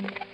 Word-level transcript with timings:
سلام 0.00 0.29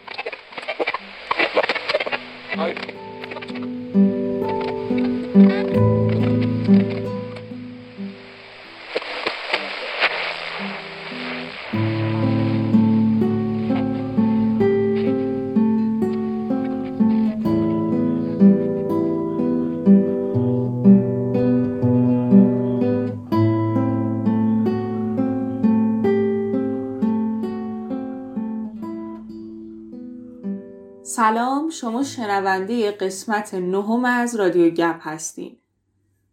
شما 31.81 32.03
شنونده 32.03 32.91
قسمت 32.91 33.55
نهم 33.55 34.05
از 34.05 34.37
رادیو 34.37 34.71
گپ 34.71 34.97
هستین. 35.01 35.57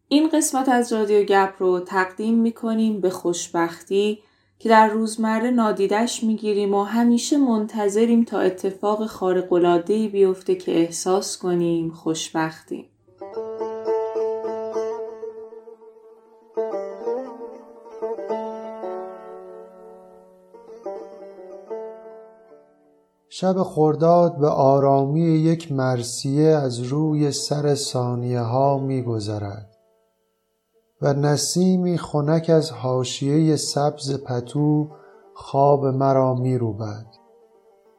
این 0.07 0.29
قسمت 0.29 0.69
از 0.69 0.93
رادیو 0.93 1.23
گپ 1.23 1.53
رو 1.59 1.79
تقدیم 1.79 2.33
می‌کنیم 2.33 3.01
به 3.01 3.09
خوشبختی 3.09 4.19
که 4.59 4.69
در 4.69 4.87
روزمره 4.87 5.51
نادیدش 5.51 6.23
می‌گیریم 6.23 6.73
و 6.73 6.83
همیشه 6.83 7.37
منتظریم 7.37 8.23
تا 8.23 8.39
اتفاق 8.39 9.05
خارق‌العاده‌ای 9.05 10.07
بیفته 10.07 10.55
که 10.55 10.71
احساس 10.71 11.37
کنیم 11.37 11.91
خوشبختیم 11.91 12.85
شب 23.43 23.63
خرداد 23.63 24.37
به 24.37 24.47
آرامی 24.47 25.21
یک 25.21 25.71
مرسیه 25.71 26.47
از 26.47 26.79
روی 26.79 27.31
سر 27.31 27.75
ثانیه 27.75 28.39
ها 28.39 28.77
می 28.77 29.01
گذرد 29.01 29.77
و 31.01 31.13
نسیمی 31.13 31.97
خنک 31.97 32.49
از 32.49 32.71
حاشیه 32.71 33.55
سبز 33.55 34.23
پتو 34.23 34.89
خواب 35.33 35.85
مرا 35.85 36.33
می 36.33 36.57
روبد 36.57 37.05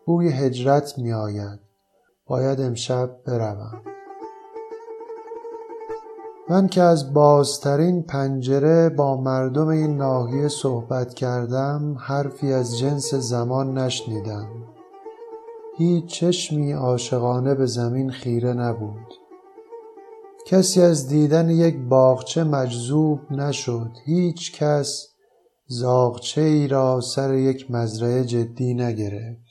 بوی 0.07 0.29
هجرت 0.29 0.99
می 0.99 1.13
آید 1.13 1.61
باید 2.27 2.61
امشب 2.61 3.11
بروم. 3.27 3.83
من 6.49 6.69
که 6.69 6.83
از 6.83 7.15
بازترین 7.15 8.03
پنجره 8.03 8.89
با 8.89 9.17
مردم 9.17 9.69
این 9.69 9.97
ناحیه 9.97 10.49
صحبت 10.49 11.15
کردم 11.15 11.97
حرفی 11.99 12.53
از 12.53 12.79
جنس 12.79 13.15
زمان 13.15 13.79
نشنیدم. 13.79 14.64
هیچ 15.79 16.07
چشمی 16.07 16.73
عاشقانه 16.73 17.55
به 17.55 17.67
زمین 17.67 18.11
خیره 18.11 18.53
نبود. 18.53 19.15
کسی 20.47 20.83
از 20.83 21.09
دیدن 21.09 21.51
یک 21.51 21.77
باغچه 21.89 22.45
مجذوب 22.45 23.33
نشد. 23.33 23.91
هیچ 24.05 24.53
کس 24.53 25.09
زاغچه 25.67 26.41
ای 26.41 26.69
را 26.69 27.01
سر 27.01 27.35
یک 27.35 27.71
مزرعه 27.71 28.25
جدی 28.25 28.75
نگرفت. 28.75 29.45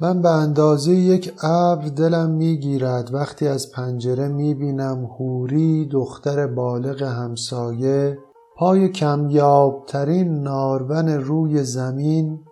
من 0.00 0.22
به 0.22 0.28
اندازه 0.28 0.92
یک 0.94 1.32
ابر 1.42 1.84
دلم 1.84 2.30
می‌گیرد. 2.30 3.14
وقتی 3.14 3.48
از 3.48 3.72
پنجره 3.72 4.28
می‌بینم 4.28 5.04
هوری 5.04 5.86
دختر 5.86 6.46
بالغ 6.46 7.02
همسایه 7.02 8.18
پای 8.56 8.88
کمیابترین 8.88 10.42
نارون 10.42 11.08
روی 11.08 11.64
زمین 11.64 12.44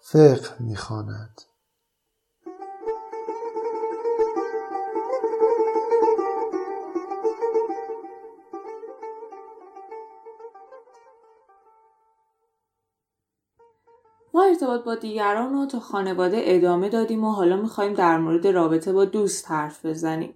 فقه 0.00 0.48
می‌خواند. 0.60 1.40
ما 14.34 14.42
ارتباط 14.42 14.84
با 14.84 14.94
دیگران 14.94 15.52
رو 15.52 15.66
تا 15.66 15.80
خانواده 15.80 16.42
ادامه 16.44 16.88
دادیم 16.88 17.24
و 17.24 17.32
حالا 17.32 17.56
می‌خوایم 17.56 17.94
در 17.94 18.18
مورد 18.18 18.46
رابطه 18.46 18.92
با 18.92 19.04
دوست 19.04 19.50
حرف 19.50 19.86
بزنیم. 19.86 20.34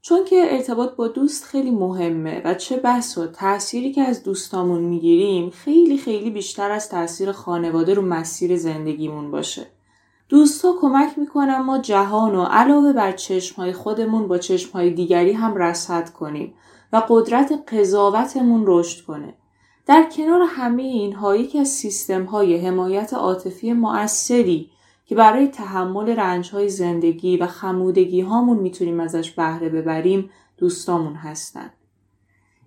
چون 0.00 0.24
که 0.24 0.46
ارتباط 0.50 0.96
با 0.96 1.08
دوست 1.08 1.44
خیلی 1.44 1.70
مهمه 1.70 2.42
و 2.44 2.54
چه 2.54 2.76
بس 2.76 3.18
و 3.18 3.26
تأثیری 3.26 3.92
که 3.92 4.02
از 4.02 4.22
دوستامون 4.22 4.82
می‌گیریم 4.82 5.50
خیلی 5.50 5.98
خیلی 5.98 6.30
بیشتر 6.30 6.70
از 6.70 6.88
تاثیر 6.88 7.32
خانواده 7.32 7.94
رو 7.94 8.02
مسیر 8.02 8.56
زندگیمون 8.56 9.30
باشه. 9.30 9.66
دوستا 10.28 10.74
کمک 10.80 11.18
می‌کنن 11.18 11.58
ما 11.58 11.78
جهان 11.78 12.34
و 12.34 12.42
علاوه 12.44 12.92
بر 12.92 13.12
چشمهای 13.12 13.72
خودمون 13.72 14.28
با 14.28 14.38
چشمهای 14.38 14.90
دیگری 14.90 15.32
هم 15.32 15.54
رصد 15.54 16.10
کنیم 16.10 16.54
و 16.92 17.02
قدرت 17.08 17.74
قضاوتمون 17.74 18.64
رشد 18.66 19.04
کنه. 19.04 19.34
در 19.86 20.08
کنار 20.16 20.42
همه 20.48 20.82
اینها 20.82 21.36
یکی 21.36 21.58
از 21.58 21.68
سیستم 21.68 22.24
های 22.24 22.56
حمایت 22.56 23.14
عاطفی 23.14 23.72
مؤثری 23.72 24.70
که 25.06 25.14
برای 25.14 25.48
تحمل 25.48 26.08
رنج 26.08 26.50
های 26.50 26.68
زندگی 26.68 27.36
و 27.36 27.46
خمودگی 27.46 28.20
هامون 28.20 28.56
می‌تونیم 28.56 29.00
ازش 29.00 29.30
بهره 29.30 29.68
ببریم 29.68 30.30
دوستامون 30.58 31.14
هستن. 31.14 31.70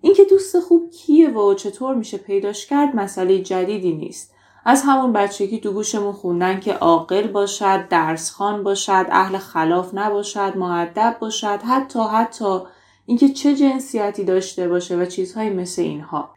اینکه 0.00 0.24
دوست 0.24 0.60
خوب 0.60 0.90
کیه 0.90 1.30
و 1.30 1.54
چطور 1.54 1.94
میشه 1.94 2.18
پیداش 2.18 2.66
کرد 2.66 2.96
مسئله 2.96 3.38
جدیدی 3.38 3.92
نیست. 3.92 4.34
از 4.64 4.82
همون 4.86 5.12
بچگی 5.12 5.60
تو 5.60 5.72
گوشمون 5.72 6.12
خوندن 6.12 6.60
که 6.60 6.72
عاقل 6.72 7.26
باشد، 7.26 7.88
درسخوان 7.88 8.62
باشد، 8.62 9.06
اهل 9.10 9.38
خلاف 9.38 9.94
نباشد، 9.94 10.52
معدب 10.56 11.16
باشد، 11.20 11.60
حتی 11.68 12.00
حتی 12.12 12.58
اینکه 13.06 13.28
چه 13.28 13.54
جنسیتی 13.56 14.24
داشته 14.24 14.68
باشه 14.68 14.96
و 14.96 15.06
چیزهایی 15.06 15.50
مثل 15.50 15.82
اینها. 15.82 16.34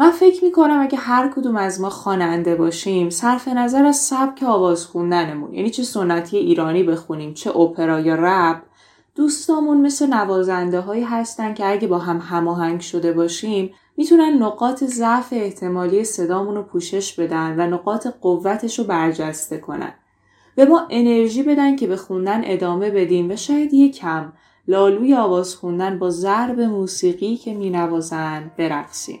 من 0.00 0.10
فکر 0.10 0.44
می‌کنم 0.44 0.80
اگه 0.80 0.98
هر 0.98 1.28
کدوم 1.28 1.56
از 1.56 1.80
ما 1.80 1.90
خواننده 1.90 2.54
باشیم 2.54 3.10
صرف 3.10 3.48
نظر 3.48 3.84
از 3.84 3.96
سبک 3.96 4.42
آواز 4.42 4.86
خوندنمون 4.86 5.54
یعنی 5.54 5.70
چه 5.70 5.82
سنتی 5.82 6.36
ایرانی 6.36 6.82
بخونیم 6.82 7.34
چه 7.34 7.56
اپرا 7.56 8.00
یا 8.00 8.14
رپ 8.18 8.62
دوستامون 9.14 9.80
مثل 9.80 10.14
نوازنده 10.14 10.80
هایی 10.80 11.02
هستن 11.02 11.54
که 11.54 11.70
اگه 11.70 11.88
با 11.88 11.98
هم 11.98 12.18
هماهنگ 12.18 12.80
شده 12.80 13.12
باشیم 13.12 13.74
می‌تونن 13.96 14.42
نقاط 14.42 14.84
ضعف 14.84 15.28
احتمالی 15.32 16.04
صدامون 16.04 16.54
رو 16.54 16.62
پوشش 16.62 17.20
بدن 17.20 17.54
و 17.60 17.74
نقاط 17.74 18.06
قوتش 18.20 18.78
رو 18.78 18.84
برجسته 18.84 19.58
کنن. 19.58 19.92
به 20.54 20.64
ما 20.64 20.86
انرژی 20.90 21.42
بدن 21.42 21.76
که 21.76 21.86
به 21.86 21.96
خوندن 21.96 22.40
ادامه 22.44 22.90
بدیم 22.90 23.30
و 23.30 23.36
شاید 23.36 23.74
یکم 23.74 24.32
لالوی 24.68 25.14
آواز 25.14 25.54
خوندن 25.54 25.98
با 25.98 26.10
ضرب 26.10 26.60
موسیقی 26.60 27.36
که 27.36 27.54
مینوازن 27.54 28.50
برقصیم. 28.58 29.20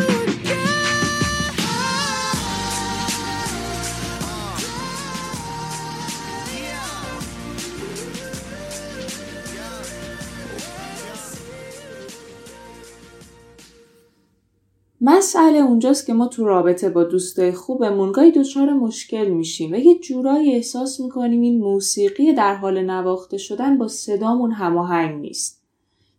مسئله 15.03 15.57
اونجاست 15.57 16.05
که 16.05 16.13
ما 16.13 16.27
تو 16.27 16.45
رابطه 16.45 16.89
با 16.89 17.03
دوستای 17.03 17.51
خوبمون 17.51 18.11
گاهی 18.11 18.31
دچار 18.31 18.73
مشکل 18.73 19.25
میشیم 19.25 19.71
و 19.71 19.75
یه 19.75 19.99
جورایی 19.99 20.53
احساس 20.53 20.99
می‌کنیم 20.99 21.41
این 21.41 21.59
موسیقی 21.59 22.33
در 22.33 22.55
حال 22.55 22.81
نواخته 22.81 23.37
شدن 23.37 23.77
با 23.77 23.87
صدامون 23.87 24.51
هماهنگ 24.51 25.21
نیست. 25.21 25.61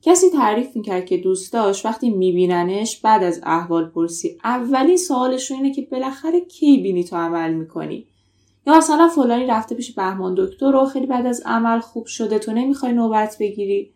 کسی 0.03 0.31
تعریف 0.31 0.77
می‌کرد 0.77 1.07
که 1.07 1.17
دوستاش 1.17 1.87
وقتی 1.87 2.11
میبیننش 2.11 3.01
بعد 3.01 3.23
از 3.23 3.41
احوال 3.43 3.85
پرسی 3.89 4.39
اولین 4.45 4.97
سوالشون 4.97 5.57
اینه 5.57 5.75
که 5.75 5.83
بالاخره 5.91 6.41
کی 6.41 6.79
بینی 6.79 7.05
تو 7.05 7.17
عمل 7.17 7.55
می‌کنی؟ 7.55 8.07
یا 8.67 8.77
مثلا 8.77 9.09
فلانی 9.09 9.47
رفته 9.47 9.75
پیش 9.75 9.95
بهمان 9.95 10.35
دکتر 10.39 10.77
و 10.77 10.85
خیلی 10.85 11.07
بعد 11.07 11.27
از 11.27 11.43
عمل 11.47 11.81
خوب 11.81 12.07
شده 12.07 12.39
تو 12.39 12.53
نمی‌خوای 12.53 12.93
نوبت 12.93 13.37
بگیری؟ 13.41 13.91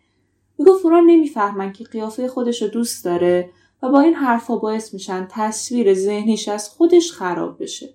میگو 0.58 0.74
فلان 0.74 1.04
نمی‌فهمن 1.06 1.72
که 1.72 1.84
قیافه 1.84 2.28
خودش 2.28 2.62
رو 2.62 2.68
دوست 2.68 3.04
داره. 3.04 3.50
با 3.88 4.00
این 4.00 4.14
حرفها 4.14 4.56
باعث 4.56 4.94
میشن 4.94 5.26
تصویر 5.30 5.94
ذهنیش 5.94 6.48
از 6.48 6.68
خودش 6.68 7.12
خراب 7.12 7.62
بشه. 7.62 7.94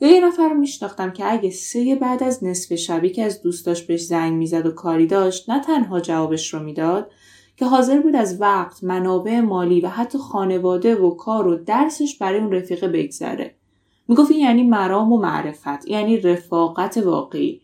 یا 0.00 0.10
یه 0.10 0.26
نفر 0.26 0.52
میشناختم 0.52 1.10
که 1.10 1.32
اگه 1.32 1.50
سه 1.50 1.94
بعد 1.94 2.22
از 2.22 2.44
نصف 2.44 2.74
شبی 2.74 3.10
که 3.10 3.22
از 3.24 3.42
دوستاش 3.42 3.82
بهش 3.82 4.04
زنگ 4.04 4.32
می‌زد 4.32 4.66
و 4.66 4.70
کاری 4.70 5.06
داشت 5.06 5.50
نه 5.50 5.60
تنها 5.60 6.00
جوابش 6.00 6.54
رو 6.54 6.62
می‌داد 6.62 7.10
که 7.56 7.64
حاضر 7.66 8.00
بود 8.00 8.16
از 8.16 8.40
وقت 8.40 8.84
منابع 8.84 9.40
مالی 9.40 9.80
و 9.80 9.88
حتی 9.88 10.18
خانواده 10.18 10.96
و 10.96 11.10
کار 11.10 11.46
و 11.46 11.56
درسش 11.56 12.18
برای 12.18 12.40
اون 12.40 12.52
رفیقه 12.52 12.88
بگذره. 12.88 13.54
می‌گفت 14.08 14.30
این 14.30 14.40
یعنی 14.40 14.62
مرام 14.62 15.12
و 15.12 15.18
معرفت 15.18 15.88
یعنی 15.88 16.16
رفاقت 16.16 16.96
واقعی. 16.96 17.60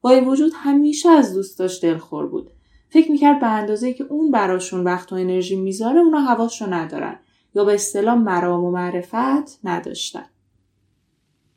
با 0.00 0.10
این 0.10 0.28
وجود 0.28 0.52
همیشه 0.54 1.08
از 1.08 1.34
دوستاش 1.34 1.84
دلخور 1.84 2.26
بود. 2.26 2.50
فکر 2.90 3.10
می‌کرد 3.10 3.40
به 3.40 3.46
اندازه 3.46 3.92
که 3.92 4.04
اون 4.04 4.30
براشون 4.30 4.84
وقت 4.84 5.12
و 5.12 5.16
انرژی 5.16 5.56
می‌ذاره 5.56 6.00
اونا 6.00 6.20
حواسشو 6.20 6.66
ندارن 6.66 7.18
یا 7.54 7.64
به 7.64 7.74
اصطلاح 7.74 8.14
مرام 8.14 8.64
و 8.64 8.70
معرفت 8.70 9.64
نداشتن 9.64 10.24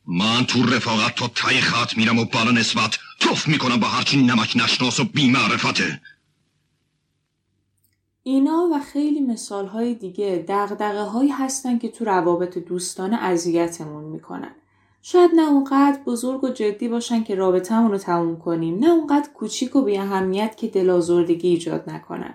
من 0.08 0.46
تو 0.48 0.64
رفاقت 0.64 1.16
تا 1.16 1.28
تای 1.36 1.62
خط 1.62 1.98
میرم 1.98 2.20
و 2.20 2.26
بالا 2.26 2.52
نسبت 2.52 2.98
توف 3.20 3.48
می‌کنم 3.48 3.80
با 3.80 3.88
هرچی 3.88 4.24
نمک 4.24 4.54
نشناس 4.64 5.00
و 5.00 5.04
بیمعرفته 5.04 6.02
اینا 8.24 8.70
و 8.74 8.80
خیلی 8.80 9.22
مثال 9.22 9.68
های 9.68 9.94
دیگه 9.94 10.46
دقدقه 10.48 11.04
هایی 11.04 11.30
هستن 11.30 11.78
که 11.78 11.90
تو 11.90 12.06
روابط 12.06 12.58
دوستانه 12.58 13.18
اذیتمون 13.18 14.04
می‌کنن. 14.04 14.56
شاید 15.02 15.32
نه 15.36 15.50
اونقدر 15.50 16.00
بزرگ 16.06 16.44
و 16.44 16.50
جدی 16.50 16.88
باشن 16.88 17.24
که 17.24 17.36
رابطهمون 17.36 17.92
رو 17.92 17.98
تموم 17.98 18.40
کنیم 18.40 18.80
نه 18.80 18.90
اونقدر 18.90 19.30
کوچیک 19.34 19.76
و 19.76 19.82
بی 19.82 19.98
اهمیت 19.98 20.58
که 20.58 20.68
دلازردگی 20.68 21.50
ایجاد 21.50 21.90
نکنن. 21.90 22.34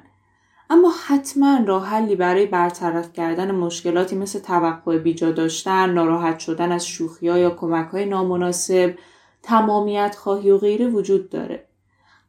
اما 0.70 0.92
حتما 1.06 1.58
راه 1.66 1.86
حلی 1.86 2.16
برای 2.16 2.46
برطرف 2.46 3.12
کردن 3.12 3.50
مشکلاتی 3.50 4.16
مثل 4.16 4.38
توقع 4.38 4.98
بیجا 4.98 5.32
داشتن، 5.32 5.90
ناراحت 5.90 6.38
شدن 6.38 6.72
از 6.72 6.86
شوخی 6.86 7.26
یا 7.26 7.50
کمک 7.50 7.88
های 7.88 8.06
نامناسب، 8.06 8.94
تمامیت 9.42 10.16
خواهی 10.19 10.50
و 10.50 10.58
غیره 10.58 10.88
وجود 10.88 11.30
داره. 11.30 11.66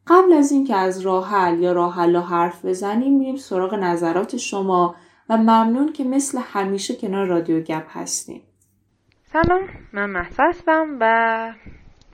قبل 0.06 0.32
از 0.32 0.52
اینکه 0.52 0.76
از 0.76 1.00
راه 1.00 1.28
حل 1.28 1.62
یا 1.62 1.72
راه 1.72 1.94
حل 1.94 2.16
حرف 2.16 2.64
بزنیم 2.64 3.18
میریم 3.18 3.36
سراغ 3.36 3.74
نظرات 3.74 4.36
شما 4.36 4.94
و 5.28 5.36
ممنون 5.36 5.92
که 5.92 6.04
مثل 6.04 6.38
همیشه 6.42 6.94
کنار 6.94 7.26
رادیو 7.26 7.60
گپ 7.60 7.86
هستیم 7.88 8.42
سلام 9.32 9.60
من 9.92 10.10
محسا 10.10 10.42
هستم 10.42 10.96
و 11.00 11.54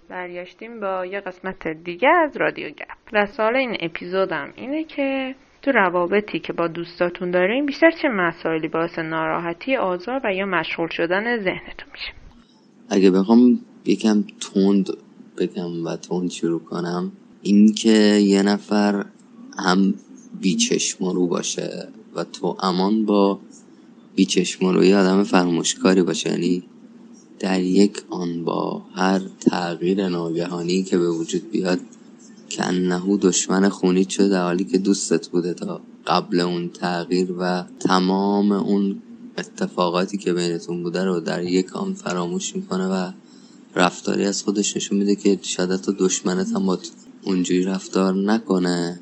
برگشتیم 0.09 0.81
با 0.81 1.07
یه 1.07 1.21
قسمت 1.21 1.69
دیگه 1.69 2.09
از 2.09 2.37
رادیو 2.37 2.69
گپ. 2.71 3.15
رسال 3.17 3.57
این 3.57 3.77
اپیزودم 3.81 4.53
اینه 4.57 4.85
که 4.85 5.35
تو 5.63 5.71
روابطی 5.73 6.41
که 6.41 6.53
با 6.53 6.69
دوستاتون 6.69 7.31
داریم 7.31 7.67
بیشتر 7.67 7.91
چه 8.03 8.09
مسائلی 8.09 8.69
باعث 8.69 8.99
ناراحتی 8.99 9.77
آزار 9.77 10.21
و 10.25 10.35
یا 10.35 10.47
مشغول 10.47 10.89
شدن 10.89 11.37
ذهنتون 11.37 11.89
میشه. 11.93 12.13
اگه 12.89 13.11
بخوام 13.11 13.61
یکم 13.85 14.25
تند 14.41 14.91
بگم 15.39 15.87
و 15.87 15.97
تند 15.97 16.31
شروع 16.31 16.61
کنم 16.61 17.13
اینکه 17.43 18.19
یه 18.23 18.43
نفر 18.43 19.05
هم 19.59 19.95
بیچشم 20.41 21.05
رو 21.05 21.27
باشه 21.27 21.89
و 22.15 22.25
تو 22.25 22.57
امان 22.63 23.07
با 23.07 23.41
بیچشم 24.15 24.67
روی 24.67 24.95
آدم 24.95 25.23
فرموشکاری 25.23 26.03
باشه 26.03 26.31
یعنی 26.31 26.63
در 27.45 27.61
یک 27.61 28.03
آن 28.11 28.45
با 28.45 28.83
هر 28.95 29.21
تغییر 29.41 30.09
ناگهانی 30.09 30.83
که 30.83 30.99
به 30.99 31.11
وجود 31.11 31.51
بیاد 31.51 31.81
کنهو 32.51 33.17
دشمن 33.17 33.69
خونید 33.69 34.09
شده 34.09 34.29
در 34.29 34.43
حالی 34.43 34.65
که 34.65 34.79
دوستت 34.79 35.29
بوده 35.29 35.55
تا 35.55 35.81
قبل 36.07 36.41
اون 36.41 36.69
تغییر 36.69 37.33
و 37.39 37.65
تمام 37.81 38.53
اون 38.53 39.03
اتفاقاتی 39.39 40.19
که 40.19 40.33
بینتون 40.33 40.83
بوده 40.83 41.05
رو 41.05 41.21
در 41.21 41.43
یک 41.43 41.77
آن 41.77 41.95
فراموش 41.95 42.57
می‌کنه 42.57 42.87
و 42.87 43.11
رفتاری 43.77 44.25
از 44.25 44.43
خودش 44.43 44.77
نشون 44.77 44.99
میده 44.99 45.17
که 45.17 45.39
شاید 45.43 45.77
تا 45.77 45.95
دشمنت 45.99 46.53
هم 46.53 46.67
با 46.67 46.79
اونجوری 47.25 47.63
رفتار 47.63 48.15
نکنه 48.15 49.01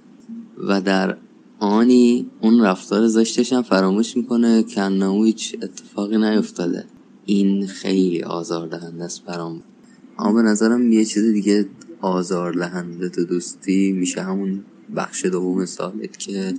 و 0.69 0.81
در 0.81 1.17
آنی 1.59 2.27
اون 2.41 2.61
رفتار 2.61 3.07
زشتش 3.07 3.53
هم 3.53 3.63
فراموش 3.63 4.17
می‌کنه 4.17 4.63
که 4.63 4.89
هیچ 5.25 5.57
اتفاقی 5.63 6.19
نیفتاده. 6.19 6.85
این 7.27 7.67
خیلی 7.67 8.23
آزار 8.23 8.69
دهنده 8.69 9.05
است 9.05 9.25
برام. 9.25 9.63
اما 10.19 10.33
به 10.33 10.43
نظرم 10.43 10.93
یه 10.93 11.05
چیز 11.05 11.25
دیگه 11.25 11.69
آزار 12.01 12.53
دهنده 12.53 13.09
تو 13.09 13.25
دوستی 13.25 13.93
میشه 13.93 14.23
همون 14.23 14.65
بخش 14.97 15.25
دوم 15.25 15.67
سالت 15.67 16.19
که 16.19 16.55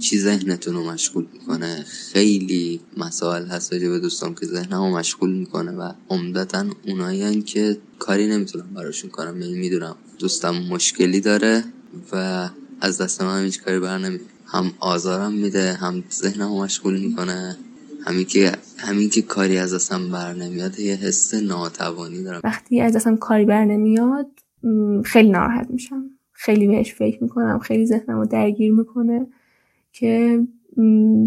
چی 0.00 0.18
ذهنتون 0.18 0.74
رو 0.74 0.90
مشغول 0.90 1.26
می‌کنه. 1.32 1.84
خیلی 2.12 2.80
مسائل 2.96 3.46
هست 3.46 3.74
به 3.74 3.98
دوستان 3.98 4.34
که 4.34 4.46
ذهنمو 4.46 4.98
مشغول 4.98 5.32
می‌کنه 5.32 5.72
و 5.72 5.92
عمدتا 6.08 6.64
اونایی 6.86 7.42
که 7.42 7.78
کاری 7.98 8.26
نمی‌تونم 8.26 8.74
براشون 8.74 9.10
کنم. 9.10 9.42
یعنی 9.42 9.54
می‌دونم 9.54 9.96
دوستم 10.18 10.54
مشکلی 10.54 11.20
داره 11.20 11.64
و 12.12 12.48
از 12.80 12.98
دست 12.98 13.22
من 13.22 13.44
هیچ 13.44 13.62
کاری 13.62 13.78
بر 13.78 13.98
نمی 13.98 14.20
هم 14.46 14.72
آزارم 14.80 15.32
میده 15.32 15.72
هم 15.72 16.04
ذهنمو 16.12 16.62
مشغول 16.62 17.00
می‌کنه. 17.00 17.56
همین 18.06 18.24
که 18.24 18.52
همین 18.82 19.08
که 19.08 19.22
کاری 19.22 19.58
از 19.58 19.74
دستم 19.74 20.10
بر 20.12 20.32
نمیاد 20.32 20.78
یه 20.78 20.94
حس 20.94 21.34
ناتوانی 21.34 22.22
دارم. 22.22 22.40
وقتی 22.44 22.80
از 22.80 22.96
دستم 22.96 23.16
کاری 23.16 23.44
بر 23.44 23.64
نمیاد 23.64 24.26
خیلی 25.04 25.30
ناراحت 25.30 25.70
میشم. 25.70 26.04
خیلی 26.32 26.66
بهش 26.66 26.94
فکر 26.94 27.22
می‌کنم 27.22 27.58
خیلی 27.58 27.86
ذهنمو 27.86 28.26
درگیر 28.26 28.72
می‌کنه 28.72 29.26
که 29.92 30.40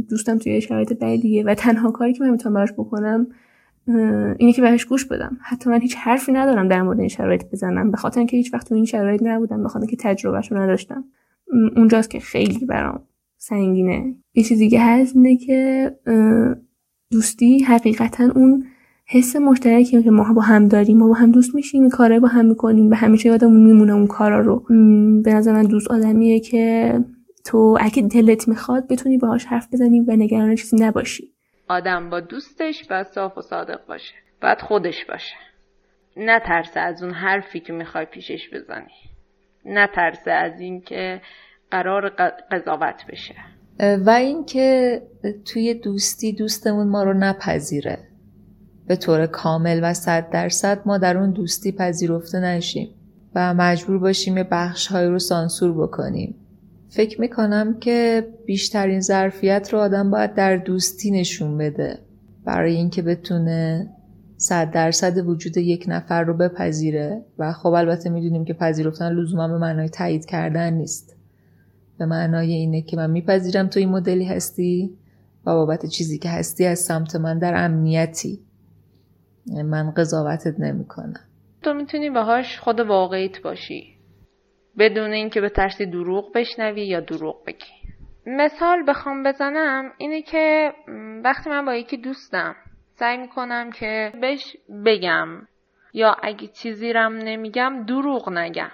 دوستم 0.10 0.38
توی 0.38 0.62
شرایط 0.62 0.94
بدیه 0.94 1.44
و 1.44 1.54
تنها 1.54 1.92
کاری 1.92 2.14
که 2.14 2.24
من 2.24 2.30
می‌تونم 2.30 2.56
براش 2.56 2.74
بکنم 2.74 3.28
اینه 4.38 4.54
که 4.54 4.62
بهش 4.62 4.86
گوش 4.86 5.06
بدم. 5.06 5.38
حتی 5.42 5.70
من 5.70 5.82
هیچ 5.82 5.96
حرفی 5.96 6.32
ندارم 6.32 6.68
در 6.68 6.82
مورد 6.82 7.00
این 7.00 7.10
شرایط 7.10 7.44
بزنم 7.52 7.92
به 7.92 7.98
خاطر 7.98 8.20
اینکه 8.20 8.38
هیچ 8.38 8.54
وقت 8.54 8.70
تو 8.70 8.76
این 8.76 8.86
شرایط 8.86 9.22
نبودم 9.24 9.64
به 9.64 9.70
خاطر 9.70 9.86
که 9.86 9.98
تجربهش 10.00 10.52
رو 10.52 10.58
نداشتم 10.58 11.04
اونجاست 11.76 12.10
که 12.10 12.20
خیلی 12.20 12.66
برام 12.66 13.04
سنگینه. 13.38 14.16
یه 14.34 14.44
چیز 14.44 14.58
دیگه 14.58 14.80
هست 14.82 15.16
اینه 15.16 15.38
که 15.38 15.92
دوستی 17.12 17.60
حقیقتا 17.60 18.24
اون 18.36 18.66
حس 19.08 19.36
مشترکی 19.36 20.04
که 20.04 20.12
ما 20.12 20.34
با 20.34 20.42
هم 20.42 20.68
داریم 20.68 20.98
ما 20.98 21.08
با 21.08 21.14
هم 21.14 21.32
دوست 21.32 21.56
میشیم 21.56 21.90
کارهای 21.90 22.20
با 22.20 22.28
هم 22.28 22.46
می‌کنیم 22.46 22.90
به 22.90 22.96
همیشه 22.96 23.30
یادمون 23.30 23.64
میمونه 23.64 23.94
اون 23.94 24.08
کارا 24.08 24.40
رو. 24.40 24.64
به 25.24 25.34
نظر 25.34 25.54
من 25.54 25.64
دوست 25.64 25.92
آدمیه 25.92 26.40
که 26.40 26.94
تو 27.46 27.78
اگه 27.82 28.02
دلت 28.02 28.48
می‌خواد 28.48 28.88
بتونی 28.88 29.18
باهاش 29.18 29.46
حرف 29.46 29.68
بزنی 29.74 30.00
و 30.00 30.16
نگران 30.16 30.56
چیزی 30.56 30.78
نباشی. 30.80 31.32
آدم 31.70 32.10
با 32.10 32.20
دوستش 32.20 32.88
باید 32.90 33.08
صاف 33.08 33.38
و 33.38 33.42
صادق 33.42 33.88
باشه 33.88 34.14
باید 34.42 34.62
خودش 34.62 35.06
باشه. 35.06 35.36
نترسه 36.18 36.80
از 36.80 37.04
اون 37.04 37.14
حرفی 37.14 37.60
که 37.60 37.74
می‌خوای 37.74 38.06
پیشش 38.06 38.50
بزنی. 38.54 38.94
نترسه 39.66 40.32
از 40.32 40.60
اینکه 40.60 41.22
قرار 41.72 42.10
قضاوت 42.52 43.06
بشه. 43.10 43.36
و 43.80 44.10
اینکه 44.10 45.02
توی 45.46 45.74
دوستی 45.74 46.34
دوستمون 46.34 46.88
ما 46.88 47.04
رو 47.04 47.14
نپذیره. 47.14 47.98
به 48.88 48.96
طور 48.96 49.26
کامل 49.26 49.80
و 49.84 49.94
صد 49.94 50.30
درصد 50.30 50.80
ما 50.86 50.98
در 50.98 51.18
اون 51.18 51.32
دوستی 51.32 51.72
پذیرفته 51.72 52.40
نشیم 52.40 52.90
و 53.36 53.54
مجبور 53.54 54.00
باشیم 54.00 54.38
یه 54.38 54.44
بخش 54.44 54.88
های 54.88 55.06
رو 55.06 55.20
سانسور 55.20 55.74
بکنیم. 55.88 56.36
فکر 56.90 57.22
می‌کنم 57.22 57.80
که 57.80 58.28
بیشترین 58.46 59.02
ظرفیت 59.02 59.70
رو 59.74 59.80
آدم 59.80 60.12
باید 60.12 60.34
در 60.34 60.58
دوستی 60.58 61.12
نشون 61.12 61.58
بده. 61.58 62.00
برای 62.46 62.76
اینکه 62.76 63.02
بتونه 63.02 63.90
صد 64.38 64.72
درصد 64.72 65.18
وجود 65.18 65.58
یک 65.58 65.86
نفر 65.88 66.24
رو 66.24 66.34
بپذیره. 66.34 67.22
و 67.38 67.54
خب 67.54 67.70
البته 67.70 68.10
می‌دونیم 68.10 68.46
که 68.46 68.54
پذیرفتن 68.54 69.14
لزوما 69.14 69.48
به 69.48 69.58
معنای 69.58 69.90
تایید 69.90 70.26
کردن 70.26 70.74
نیست. 70.74 71.15
به 72.00 72.06
معنای 72.06 72.54
اینه 72.54 72.82
که 72.82 72.98
من 72.98 73.12
میپذیرم 73.12 73.68
تو 73.68 73.80
این 73.80 73.90
مدلی 73.90 74.26
هستی 74.26 74.98
و 75.46 75.54
بابت 75.54 75.86
چیزی 75.86 76.20
که 76.20 76.30
هستی 76.30 76.66
از 76.66 76.80
سمت 76.80 77.16
من 77.16 77.40
در 77.40 77.54
امنیتی. 77.56 78.40
من 79.66 79.92
قضاوتت 79.92 80.60
نمی‌کنم. 80.60 81.20
تو 81.62 81.74
می‌تونی 81.74 82.10
باهاش 82.10 82.60
خود 82.60 82.80
واقعیت 82.80 83.42
باشی. 83.42 83.96
بدون 84.78 85.12
اینکه 85.12 85.42
به 85.42 85.50
ترسی 85.50 85.86
دروغ 85.86 86.34
بشنوی 86.36 86.88
یا 86.88 87.00
دروغ 87.00 87.46
بگی. 87.46 87.66
مثال 88.28 88.84
بخوام 88.88 89.24
بزنم 89.24 89.92
اینه 89.98 90.22
که 90.22 90.74
وقتی 91.24 91.50
من 91.50 91.66
با 91.66 91.76
یکی 91.76 91.98
دوستم 91.98 92.56
سعی 93.00 93.18
می‌کنم 93.18 93.72
که 93.72 94.12
بهش 94.22 94.58
بگم 94.86 95.28
یا 95.94 96.16
اگه 96.24 96.48
چیزی 96.48 96.94
رم 96.94 97.14
نمیگم 97.14 97.86
دروغ 97.88 98.30
نگم. 98.30 98.72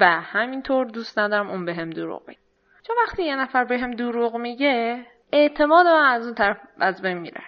و 0.00 0.04
همینطور 0.20 0.86
دوست 0.86 1.18
ندارم 1.18 1.50
اون 1.50 1.64
به 1.64 1.74
دروغ 1.74 2.26
بگه. 2.26 2.38
چون 2.86 2.96
وقتی 3.06 3.22
یه 3.22 3.36
نفر 3.36 3.64
به 3.64 3.94
دروغ 3.98 4.36
میگه 4.36 5.06
اعتماد 5.32 5.86
من 5.86 6.12
از 6.12 6.26
اون 6.26 6.34
طرف 6.34 6.56
از 6.80 7.02
بین 7.02 7.18
میره. 7.18 7.42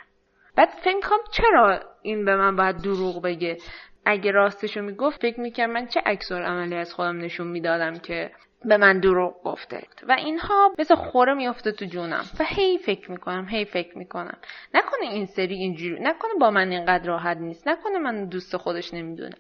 بعد 0.57 0.69
فکر 0.69 0.97
می‌کنم 0.97 1.19
چرا 1.33 1.81
این 2.03 2.25
به 2.25 2.37
من 2.37 2.57
باید 2.57 2.77
دروغ 2.77 3.23
بگه؟ 3.23 3.57
اگه 4.05 4.31
راستشو 4.31 4.83
می‌گفت 4.83 5.23
فکر 5.23 5.41
می‌کرد 5.41 5.71
من 5.71 5.87
چه 5.87 6.01
عکس 6.07 6.33
عملی 6.33 6.75
از 6.75 6.95
خودم 6.95 7.19
نشون 7.19 7.47
می‌دادم 7.47 7.93
که 7.93 8.31
به 8.65 8.77
من 8.77 9.01
دروغ 9.01 9.35
گفته. 9.45 9.83
و 10.09 10.13
اینها 10.13 10.71
مثل 10.79 10.95
خوره 10.95 11.35
میافته 11.35 11.73
تو 11.73 11.85
جونم. 11.85 12.25
و 12.41 12.45
هی 12.47 12.79
فکر 12.79 13.11
می‌کنم 13.11 13.47
هی 13.49 13.65
فکر 13.65 13.99
می‌کنم. 13.99 14.39
نکنه 14.75 15.13
این 15.13 15.27
سری 15.27 15.55
اینجوری 15.55 16.01
نکنه 16.01 16.31
با 16.41 16.51
من 16.51 16.69
اینقدر 16.69 17.07
راحت 17.07 17.37
نیست. 17.37 17.69
نکنه 17.69 17.99
من 17.99 18.25
دوست 18.25 18.57
خودش 18.57 18.95
نمی‌دونه. 18.95 19.35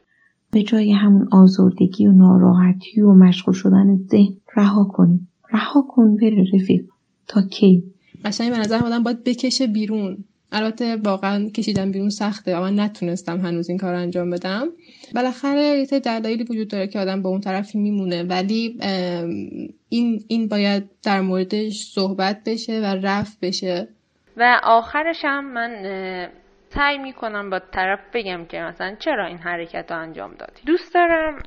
به 0.52 0.62
جای 0.62 0.92
همون 0.92 1.28
آزردگی 1.32 2.06
و 2.06 2.12
ناراحتی 2.12 3.00
و 3.00 3.14
مشغول 3.14 3.54
شدن 3.54 3.96
ذهن 3.96 4.34
رها 4.56 4.84
کنیم. 4.92 5.28
رها 5.52 5.82
کن 5.88 6.16
بره 6.16 6.44
رفیق. 6.54 6.84
تا 7.28 7.42
کی؟ 7.42 7.82
قشنگ 8.24 8.50
به 8.50 8.58
نظر 8.58 8.84
آدم 8.84 9.02
باید 9.02 9.24
بکشه 9.24 9.66
بیرون. 9.66 10.24
البته 10.52 10.96
واقعا 10.96 11.48
کشیدن 11.48 11.92
بیرون 11.92 12.08
سخته. 12.08 12.56
و 12.56 12.60
من 12.60 12.80
نتونستم 12.80 13.40
هنوز 13.40 13.68
این 13.68 13.78
کار 13.78 13.92
رو 13.92 13.98
انجام 13.98 14.30
بدم. 14.30 14.68
بالاخره 15.14 15.86
یه 15.92 16.00
دلایلی 16.00 16.44
وجود 16.44 16.68
داره 16.68 16.86
که 16.86 16.98
آدم 16.98 17.22
به 17.22 17.28
اون 17.28 17.40
طرفی 17.40 17.78
میمونه. 17.78 18.22
ولی 18.22 18.78
این 19.88 20.24
این 20.28 20.48
باید 20.48 20.84
در 21.02 21.20
موردش 21.20 21.82
صحبت 21.82 22.40
بشه 22.46 22.80
و 22.80 22.84
رفت 22.84 23.38
بشه. 23.40 23.88
و 24.36 24.60
آخرش 24.62 25.24
هم 25.24 25.52
من 25.52 25.70
سعی 26.68 26.98
می‌کنم 26.98 27.50
با 27.50 27.60
طرف 27.72 28.00
بگم 28.14 28.44
که 28.44 28.58
مثلا 28.58 28.96
چرا 28.98 29.26
این 29.26 29.38
حرکت 29.38 29.86
رو 29.90 29.98
انجام 29.98 30.34
دادی؟ 30.38 30.62
دوست 30.66 30.94
دارم 30.94 31.38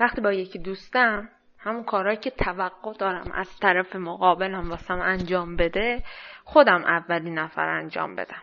وقتی 0.00 0.20
با 0.20 0.32
یکی 0.32 0.58
دوستم 0.58 1.28
همون 1.66 1.84
کارهایی 1.84 2.18
که 2.18 2.30
توقع 2.30 2.92
دارم 2.98 3.30
از 3.34 3.48
طرف 3.60 3.96
مقابلم 3.96 4.70
واسم 4.70 4.98
انجام 5.00 5.56
بده 5.56 6.02
خودم 6.44 6.82
اولی 6.84 7.30
نفر 7.30 7.68
انجام 7.68 8.16
بدم. 8.16 8.42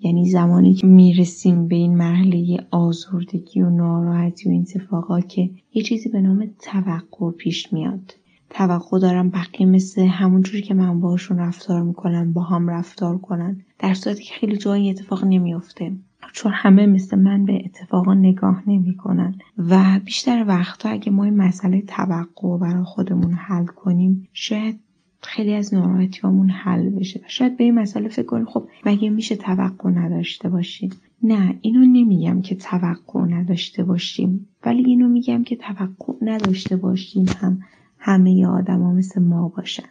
یعنی 0.00 0.30
زمانی 0.30 0.74
که 0.74 0.86
می‌رسیم 0.86 1.68
به 1.68 1.76
این 1.76 1.96
مرحله 1.96 2.66
آزردگی 2.70 3.62
و 3.62 3.70
ناراحتی 3.70 4.48
و 4.48 4.52
این 4.52 4.66
اتفاقات 4.68 5.28
که 5.28 5.50
یه 5.72 5.82
چیزی 5.82 6.08
به 6.08 6.20
نام 6.20 6.50
توقع 6.62 7.30
پیش 7.38 7.72
میاد. 7.72 8.14
توقع 8.50 8.98
دارم 8.98 9.30
بقیه 9.30 9.66
مثل 9.66 10.02
همونجوری 10.02 10.62
که 10.62 10.74
من 10.74 11.00
باشون 11.00 11.38
رفتار 11.38 11.82
می‌کنم 11.82 12.32
با 12.32 12.42
هم 12.42 12.70
رفتار 12.70 13.18
کنن. 13.18 13.64
در 13.78 13.94
صورتی 13.94 14.22
که 14.24 14.34
خیلی 14.34 14.56
جایی 14.56 14.90
اتفاق 14.90 15.24
نمیافته. 15.24 15.92
چون 16.32 16.52
همه 16.54 16.86
مثل 16.86 17.18
من 17.18 17.44
به 17.44 17.62
اتفاقا 17.64 18.14
نگاه 18.14 18.62
نمی‌کنن 18.66 19.34
و 19.58 20.00
بیشتر 20.04 20.44
وقتا 20.48 20.88
اگه 20.88 21.10
ما 21.10 21.24
این 21.24 21.36
مسئله 21.36 21.80
توقع 21.80 22.58
برای 22.58 22.84
خودمون 22.84 23.32
حل 23.32 23.66
کنیم 23.66 24.28
شاید 24.32 24.80
خیلی 25.22 25.54
از 25.54 25.74
ناراحتیامون 25.74 26.50
حل 26.50 26.88
بشه. 26.88 27.20
شاید 27.26 27.56
به 27.56 27.64
این 27.64 27.74
مسئله 27.74 28.08
فکر 28.08 28.26
کنیم 28.26 28.46
خب 28.46 28.68
مگه 28.86 29.10
میشه 29.10 29.36
توقع 29.36 29.90
نداشته 29.90 30.48
باشیم؟ 30.48 30.90
نه 31.22 31.58
اینو 31.60 31.80
نمیگم 31.80 32.42
که 32.42 32.54
توقع 32.54 33.20
نداشته 33.20 33.84
باشیم 33.84 34.48
ولی 34.64 34.84
اینو 34.84 35.08
میگم 35.08 35.44
که 35.44 35.56
توقع 35.56 36.12
نداشته 36.22 36.76
باشیم 36.76 37.26
هم 37.40 37.58
همه 37.98 38.46
آدم 38.46 38.82
ها 38.82 38.92
مثل 38.92 39.22
ما 39.22 39.48
باشن. 39.48 39.82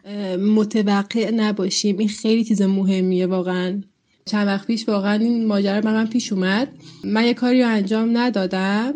متوقع 0.55 1.31
نباشیم. 1.35 1.97
این 1.97 2.07
خیلی 2.07 2.43
چیز 2.43 2.61
مهمیه 2.61 3.27
واقعا. 3.27 3.81
چند 4.27 4.47
وقت 4.47 4.67
پیش 4.67 4.89
واقعا 4.89 5.13
این 5.13 5.45
ماجرا 5.45 5.81
به 5.81 5.91
من 5.91 6.07
پیش 6.07 6.33
اومد. 6.33 6.67
من 7.03 7.25
یه 7.25 7.33
کاری 7.33 7.61
رو 7.61 7.69
انجام 7.69 8.17
ندادم. 8.17 8.93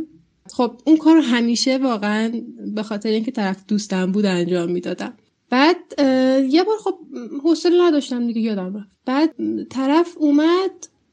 خب 0.54 0.72
اون 0.86 0.98
کار 0.98 1.16
رو 1.16 1.22
همیشه 1.22 1.78
واقعا 1.78 2.32
به 2.76 2.84
خاطر 2.84 3.10
اینکه 3.10 3.32
طرف 3.32 3.58
دوستم 3.68 4.12
بود 4.12 4.26
انجام 4.26 4.72
می‌دادم. 4.72 5.14
بعد 5.50 5.76
یه 6.50 6.64
بار 6.64 6.78
خب 6.84 6.96
حوصله 7.44 7.88
نداشتم 7.88 8.28
دیگه 8.28 8.42
یادم 8.42 8.78
رفت. 8.78 8.88
بعد 9.06 9.34
طرف 9.70 10.14
اومد 10.18 10.72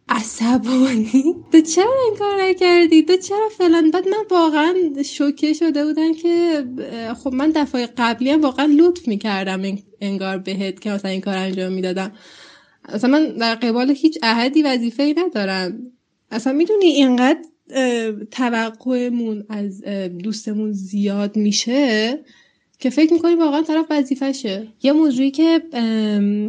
عصبانی. 0.08 1.34
تو 1.52 1.60
چرا 1.60 1.94
این 2.04 2.16
کار 2.18 2.42
نکردی؟ 2.42 3.02
تو 3.02 3.16
چرا 3.16 3.48
فلان؟ 3.58 3.90
بعد 3.90 4.08
من 4.08 4.24
واقعا 4.30 4.74
شوکه 5.04 5.52
شده 5.52 5.84
بودم 5.84 6.14
که 6.14 6.64
خب 7.24 7.32
من 7.32 7.50
دفعه 7.50 7.88
قبلی 7.96 8.30
هم 8.30 8.40
واقعا 8.40 8.66
لطف 8.78 9.08
می‌کردم 9.08 9.62
انگار 10.00 10.38
بهت 10.38 10.80
که 10.80 10.90
مثلا 10.90 11.10
این 11.10 11.20
کار 11.20 11.36
انجام 11.36 11.72
می‌دادم. 11.72 12.12
اصلا 12.88 13.10
من 13.10 13.26
در 13.26 13.54
قبال 13.54 13.90
هیچ 13.90 14.18
عهدی 14.22 14.62
وظیفه 14.62 15.02
ای 15.02 15.14
ندارم. 15.14 15.92
اصلا 16.30 16.52
می‌دونی 16.52 16.86
اینقدر 16.86 17.40
توقعمون 18.30 19.44
از 19.48 19.82
دوستمون 20.24 20.72
زیاد 20.72 21.36
میشه 21.36 22.18
که 22.78 22.90
فکر 22.90 23.12
می‌کنی 23.12 23.34
واقعا 23.34 23.62
طرف 23.62 23.86
وظیفشه 23.90 24.68
یه 24.82 24.92
موضوعی 24.92 25.30
که 25.30 25.62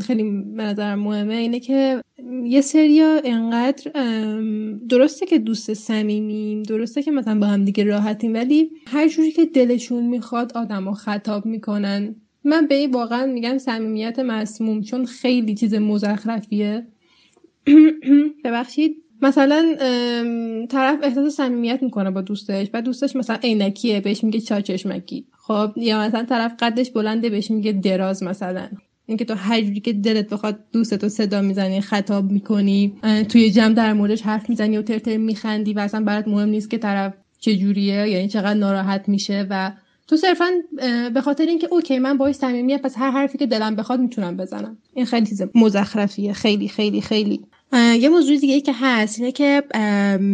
خیلی 0.01 0.23
به 0.55 0.95
مهمه 0.95 1.33
اینه 1.33 1.59
که 1.59 2.01
یه 2.43 2.61
سریا 2.61 3.21
انقدر 3.23 3.91
درسته 4.89 5.25
که 5.25 5.39
دوست 5.39 5.73
صمیمیم 5.73 6.63
درسته 6.63 7.03
که 7.03 7.11
مثلا 7.11 7.39
با 7.39 7.45
هم 7.45 7.65
دیگه 7.65 7.83
راحتیم 7.83 8.33
ولی 8.33 8.71
هر 8.87 9.07
جوری 9.07 9.31
که 9.31 9.45
دلشون 9.45 10.05
می‌خواد 10.05 10.57
آدم 10.57 10.85
رو 10.87 10.93
خطاب 10.93 11.45
می‌کنن. 11.45 12.15
من 12.49 12.67
به 12.67 12.75
این 12.75 12.91
واقعا 12.91 13.25
میگم 13.25 13.57
صمیمیت 13.57 14.19
مسموم 14.19 14.81
چون 14.81 15.05
خیلی 15.05 15.55
چیز 15.55 15.73
مزخرفیه. 15.73 16.87
ببخشید. 18.43 18.95
مثلا 19.21 19.75
طرف 20.69 20.99
احساس 21.03 21.35
صمیمیت 21.35 21.79
می‌کنه 21.83 22.11
با 22.11 22.21
دوستش 22.21 22.67
و 22.73 22.81
دوستش 22.81 23.15
مثلا 23.15 23.35
عینکیه 23.35 24.01
بهش 24.01 24.23
میگه 24.23 24.39
چاچشمکی 24.39 25.25
خب 25.31 25.71
یا 25.75 25.99
مثلا 25.99 26.23
طرف 26.23 26.53
قدش 26.59 26.91
بلنده 26.91 27.29
بهش 27.29 27.51
میگه 27.51 27.71
دراز 27.71 28.23
مثلا. 28.23 28.69
اینکه 29.05 29.25
تو 29.25 29.33
هر 29.33 29.61
جوری 29.61 29.79
که 29.79 29.93
دلت 29.93 30.29
بخواد 30.29 30.59
دوستتو 30.71 31.09
صدا 31.09 31.41
می‌زنی 31.41 31.81
خطاب 31.81 32.31
می‌کنی 32.31 32.93
توی 33.29 33.51
جمع 33.51 33.73
در 33.73 33.93
موردش 33.93 34.21
حرف 34.21 34.49
می‌زنی 34.49 34.77
و 34.77 34.81
ترتر 34.81 35.17
میخندی 35.17 35.73
و 35.73 35.79
اصلا 35.79 36.03
برات 36.03 36.27
مهم 36.27 36.49
نیست 36.49 36.69
که 36.69 36.77
طرف 36.77 37.13
چه 37.39 37.55
جوریه 37.55 38.09
یعنی 38.09 38.27
چقدر 38.27 38.53
ناراحت 38.53 39.09
میشه 39.09 39.47
و 39.49 39.71
تو 40.09 40.17
صرفا 40.17 40.45
به 41.13 41.21
خاطر 41.21 41.45
اینکه 41.45 41.67
اوکی 41.71 41.99
من 41.99 42.17
باعث 42.17 42.37
صمیمیت 42.37 42.81
پس 42.81 42.95
هر 42.97 43.11
حرفی 43.11 43.37
که 43.37 43.45
دلم 43.45 43.75
بخواد 43.75 43.99
می‌تونم 43.99 44.37
بزنم. 44.37 44.77
این 44.93 45.05
خیلی 45.05 45.25
چیز 45.25 45.41
مزخرفیه. 45.55 46.33
خیلی 46.33 46.67
خیلی 46.67 47.01
خیلی. 47.01 47.41
یه 47.73 48.09
موضوع 48.09 48.37
دیگه 48.37 48.53
ای 48.53 48.61
که 48.61 48.71
هست 48.75 49.19
اینه 49.19 49.31
که 49.31 49.63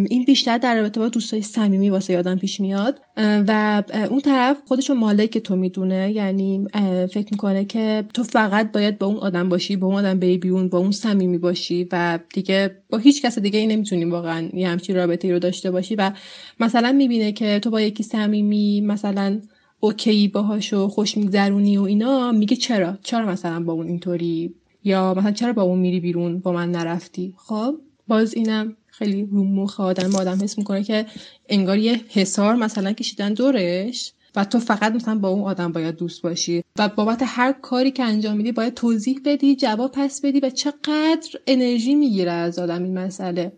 این 0.10 0.24
بیشتر 0.26 0.58
در 0.58 0.76
رابطه 0.76 1.00
با 1.00 1.08
دوستای 1.10 1.42
صمیمی 1.42 1.90
واسه 1.90 2.14
یادم 2.14 2.36
پیش 2.36 2.60
میاد. 2.60 3.02
و 3.18 3.84
اون 4.10 4.20
طرف 4.20 4.58
خودشو 4.66 4.94
مالک 4.94 5.38
تو 5.38 5.56
می‌دونه. 5.56 6.12
یعنی 6.12 6.68
فکر 7.14 7.28
می‌کنه 7.32 7.66
که 7.66 8.06
تو 8.14 8.24
فقط 8.24 8.72
باید 8.72 8.98
با 8.98 9.08
اون 9.08 9.18
آدم 9.18 9.50
باشی 9.50 9.76
با 9.76 9.88
اون 9.88 9.96
آدم 9.96 10.20
بری 10.20 10.38
بیرون 10.38 10.70
با 10.70 10.78
اون 10.78 10.92
صمیمی 10.92 11.38
باشی 11.38 11.88
و 11.92 12.20
دیگه 12.34 12.76
با 12.90 12.98
هیچ 12.98 13.22
کس 13.22 13.40
دیگه 13.40 13.60
ای 13.60 13.68
نمی‌تونی 13.68 14.06
واقعا 14.06 14.50
یه 14.54 14.70
همچین 14.70 14.96
رابطه 14.96 15.32
رو 15.32 15.40
داشته 15.40 15.72
باشی. 15.72 15.96
و 15.96 16.12
مثلا 16.60 16.92
می‌بینه 16.92 17.32
که 17.32 17.60
تو 17.60 17.70
با 17.70 17.82
یکی 17.82 18.04
صمیمی 18.04 18.82
مثلا 18.82 19.40
اوکی 19.86 20.28
باهاشو 20.28 20.88
خوش 20.88 21.18
میگذرونی 21.18 21.78
و 21.78 21.82
اینا 21.82 22.32
میگه 22.32 22.56
چرا؟ 22.56 22.98
چرا 23.04 23.26
مثلا 23.26 23.64
با 23.64 23.74
اون 23.74 23.88
اینطوری؟ 23.88 24.56
یا 24.84 25.14
مثلا 25.14 25.32
چرا 25.32 25.54
با 25.54 25.62
اون 25.62 25.80
میری 25.80 26.00
بیرون؟ 26.00 26.40
با 26.40 26.52
من 26.52 26.72
نرفتی؟ 26.72 27.34
خب 27.38 27.76
باز 28.08 28.34
اینم 28.34 28.76
خیلی 28.88 29.26
رو 29.32 29.44
مخ 29.44 29.80
آدم 29.80 30.16
آدم 30.16 30.44
حس 30.44 30.58
می‌کنه 30.58 30.84
که 30.84 31.06
انگار 31.50 31.78
یه 31.78 32.02
حسار 32.10 32.56
مثلا 32.56 32.94
کشیدن 32.94 33.34
دورش 33.34 34.14
و 34.36 34.46
تو 34.46 34.60
فقط 34.60 34.96
مثلا 34.96 35.20
با 35.20 35.30
اون 35.30 35.42
آدم 35.42 35.72
باید 35.72 35.96
دوست 35.96 36.22
باشی 36.22 36.64
و 36.80 36.90
بابت 36.90 37.20
هر 37.26 37.52
کاری 37.52 37.92
که 37.92 38.04
انجام 38.04 38.38
میدی 38.38 38.52
باید 38.52 38.74
توضیح 38.74 39.20
بدی 39.26 39.56
جواب 39.56 39.92
پس 39.92 40.22
بدی 40.22 40.40
و 40.40 40.50
چقدر 40.50 41.30
انرژی 41.48 41.96
می‌گیره 41.96 42.32
از 42.32 42.60
آدم 42.60 42.84
این 42.84 42.98
مسئله. 43.00 43.52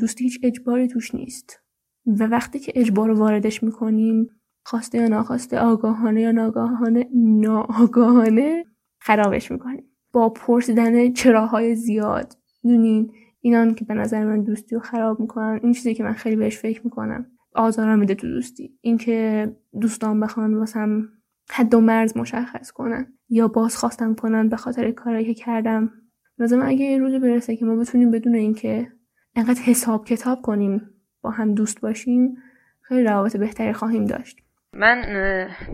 دوستی 0.00 0.24
هیچ 0.24 0.40
اجباری 0.42 0.88
توش 0.88 1.14
نیست. 1.14 1.60
و 2.06 2.26
وقتی 2.26 2.58
که 2.58 2.72
اجبار 2.74 3.10
واردش 3.10 3.62
می‌کنیم 3.62 4.28
خواسته 4.64 4.98
یا 4.98 5.08
ناخواسته 5.08 5.58
آگاهانه 5.58 6.20
یا 6.20 6.32
ناگاهانه 6.32 7.08
ناآگاهانه 7.14 8.64
خرابش 8.98 9.50
می‌کنیم. 9.50 9.84
با 10.12 10.28
پرسیدن 10.28 11.12
چراهای 11.12 11.74
زیاد 11.74 12.36
دونین 12.62 13.12
اینان 13.40 13.74
که 13.74 13.84
به 13.84 13.94
نظر 13.94 14.24
من 14.24 14.42
دوستی 14.42 14.74
رو 14.74 14.80
خراب 14.80 15.20
می‌کنن. 15.20 15.60
این 15.62 15.72
چیزی 15.72 15.94
که 15.94 16.04
من 16.04 16.12
خیلی 16.12 16.36
بهش 16.36 16.58
فکر 16.58 16.80
می‌کنم. 16.84 17.26
آزارم 17.54 17.98
میده 17.98 18.14
تو 18.14 18.28
دوستی. 18.28 18.78
اینکه 18.80 19.48
دوستان 19.80 20.20
بخوان 20.20 20.54
واسم 20.54 21.08
حد 21.50 21.74
و 21.74 21.80
مرز 21.80 22.16
مشخص 22.16 22.70
کنن 22.70 23.06
یا 23.28 23.48
بازخواستم 23.48 24.14
کنن 24.14 24.48
به 24.48 24.56
خاطر 24.56 24.90
کارایی 24.90 25.24
که 25.24 25.34
کردم. 25.34 25.90
لازم 26.38 26.62
اگه 26.62 26.84
یه 26.84 26.98
روز 26.98 27.14
برسه 27.14 27.56
که 27.56 27.64
ما 27.64 27.76
بتونیم 27.76 28.10
بدون 28.10 28.34
اینکه 28.34 28.92
انقدر 29.36 29.60
حساب 29.60 30.06
کتاب 30.06 30.42
کنیم 30.42 30.90
با 31.22 31.30
هم 31.30 31.54
دوست 31.54 31.80
باشیم 31.80 32.36
خیلی 32.80 33.04
روابط 33.04 33.36
بهتری 33.36 33.72
خواهیم 33.72 34.04
داشت. 34.04 34.42
من 34.76 35.04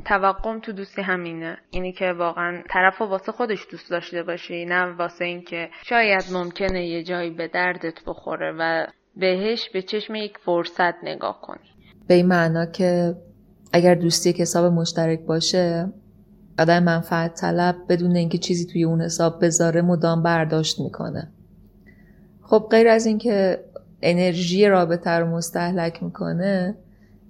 توقعم 0.05 0.61
تو 0.61 0.73
دوستی 0.73 1.03
همینه. 1.03 1.57
اینی 1.71 1.93
که 1.93 2.13
واقعا 2.13 2.63
طرف 2.71 3.01
واسه 3.01 3.33
خودش 3.33 3.67
دوست 3.71 3.91
داشته 3.91 4.23
باشی 4.23 4.65
نه 4.65 4.85
واسه 4.85 5.25
اینکه 5.25 5.69
شاید 5.85 6.25
ممکنه 6.33 6.87
یه 6.87 7.03
جایی 7.03 7.31
به 7.31 7.49
دردت 7.49 8.05
بخوره 8.07 8.53
و 8.59 8.87
بهش 9.17 9.71
به 9.73 9.83
چشم 9.83 10.15
یک 10.15 10.39
فرصت 10.45 10.95
نگاه 11.03 11.41
کنی. 11.41 11.69
به 12.09 12.15
این 12.15 12.27
معنا 12.27 12.67
که 12.67 13.15
اگر 13.73 13.95
دوستی 13.95 14.33
که 14.33 14.43
حساب 14.43 14.73
مشترک 14.73 15.21
باشه 15.21 15.93
آدم 16.59 16.83
منفعت 16.83 17.35
طلب 17.35 17.77
بدون 17.89 18.17
اینکه 18.17 18.39
چیزی 18.39 18.67
توی 18.73 18.85
اون 18.85 19.01
حساب 19.01 19.45
بذاره 19.45 19.83
مدام 19.83 20.23
برداشت 20.23 20.81
می‌کنه. 20.81 21.29
خب 22.43 22.69
غیر 22.71 22.89
از 22.89 23.07
اینکه 23.07 23.65
انرژی 24.03 24.69
رابطه 24.69 25.11
رو 25.11 25.27
مستحلک 25.27 26.03
می‌کنه 26.03 26.77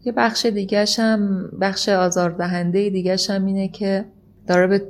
یه 0.04 0.12
بخش 0.12 0.46
دیگهش 0.46 0.98
هم 0.98 1.50
بخش 1.60 1.88
آزاردهنده 1.88 2.90
دیگهش 2.90 3.30
هم 3.30 3.46
اینه 3.46 3.68
که 3.68 4.04
داره 4.46 4.66
به 4.66 4.82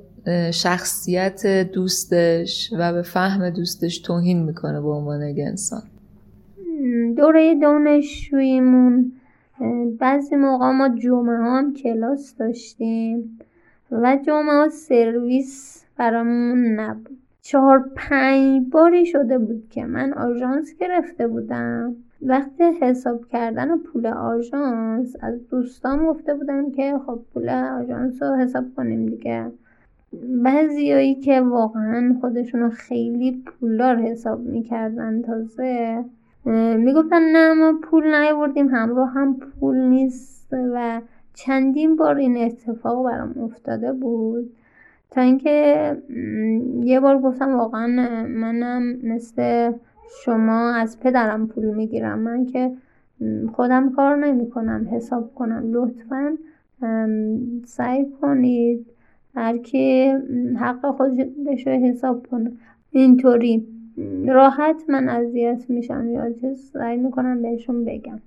شخصیت 0.51 1.47
دوستش 1.73 2.71
و 2.79 2.93
به 2.93 3.03
فهم 3.03 3.51
دوستش 3.51 3.99
توهین 3.99 4.43
می‌کنه 4.43 4.81
به 4.81 4.89
عنوان 4.89 5.23
یک 5.23 5.39
انسان. 5.47 5.83
دوره 7.17 7.55
دانشجوییمون 7.55 9.13
بعضی 9.99 10.37
موقع 10.37 10.71
ما 10.71 10.89
جمعه 10.89 11.37
هم 11.37 11.75
کلاس 11.75 12.35
داشتیم 12.37 13.39
و 13.91 14.19
جمعه 14.27 14.53
ها 14.53 14.69
سرویس 14.69 15.85
برامون 15.97 16.81
نبود. 16.81 17.19
چهار 17.43 17.91
پنج 17.97 18.63
باری 18.71 19.07
شده 19.07 19.39
بود 19.39 19.69
که 19.71 19.85
من 19.85 20.13
آژانس 20.13 20.75
گرفته 20.81 21.29
بودم. 21.29 21.97
وقتی 22.23 22.65
حساب 22.65 23.27
کردن 23.27 23.79
پول 23.79 24.07
آژانس 24.07 25.17
از 25.21 25.49
دوستان 25.49 26.07
گفته 26.07 26.35
بودم 26.35 26.71
که 26.71 26.99
خب 27.07 27.21
پول 27.35 27.49
آژانس 27.49 28.23
رو 28.23 28.37
حساب 28.37 28.65
کنیم 28.77 29.07
دیگه. 29.07 29.47
بعضیایی 30.45 31.15
که 31.15 31.41
واقعا 31.41 32.17
خودشون 32.21 32.71
خیلی 32.71 33.43
پولدار 33.47 33.97
حساب 33.97 34.41
می‌کردن 34.41 35.23
تازه 35.23 36.05
می‌گفتن 36.79 37.23
نه 37.23 37.55
ما 37.55 37.79
پول 37.83 38.15
نیاوردیم 38.15 38.69
همراه 38.69 39.11
هم 39.11 39.37
پول 39.37 39.77
نیست 39.77 40.49
و 40.53 41.01
چندین 41.35 41.97
بار 41.97 42.17
این 42.17 42.37
اتفاق 42.37 43.05
برام 43.05 43.35
افتاده 43.43 43.93
بود. 43.93 44.51
تا 45.11 45.21
اینکه 45.21 45.97
یه 46.83 47.01
بار 47.01 47.19
گفتم 47.19 47.57
واقعا 47.57 47.87
منم 48.29 48.97
مثل 49.03 49.73
شما 50.25 50.75
از 50.75 51.01
پدرم 51.01 51.47
پول 51.47 51.65
می‌گیرم. 51.65 52.19
من 52.19 52.47
که 52.47 52.73
خودم 53.53 53.93
کار 53.93 54.17
نمی 54.17 54.51
کنم 54.51 54.89
حساب 54.91 55.35
کنم. 55.35 55.63
لطفا 55.73 56.37
سعی 57.65 58.07
کنید 58.21 58.87
هر 59.35 59.59
کی 59.59 60.15
حق 60.57 60.91
خودش 60.97 61.67
رو 61.67 61.73
حساب 61.73 62.27
کنه. 62.27 62.53
اینطوری. 62.91 63.67
راحت 64.27 64.83
من 64.89 65.09
اذیت 65.09 65.65
میشم. 65.69 66.11
یا 66.11 66.33
چیز 66.33 66.71
سعی 66.73 66.97
می‌کنم 66.97 67.43
بهشون 67.43 67.85
بگم. 67.85 68.19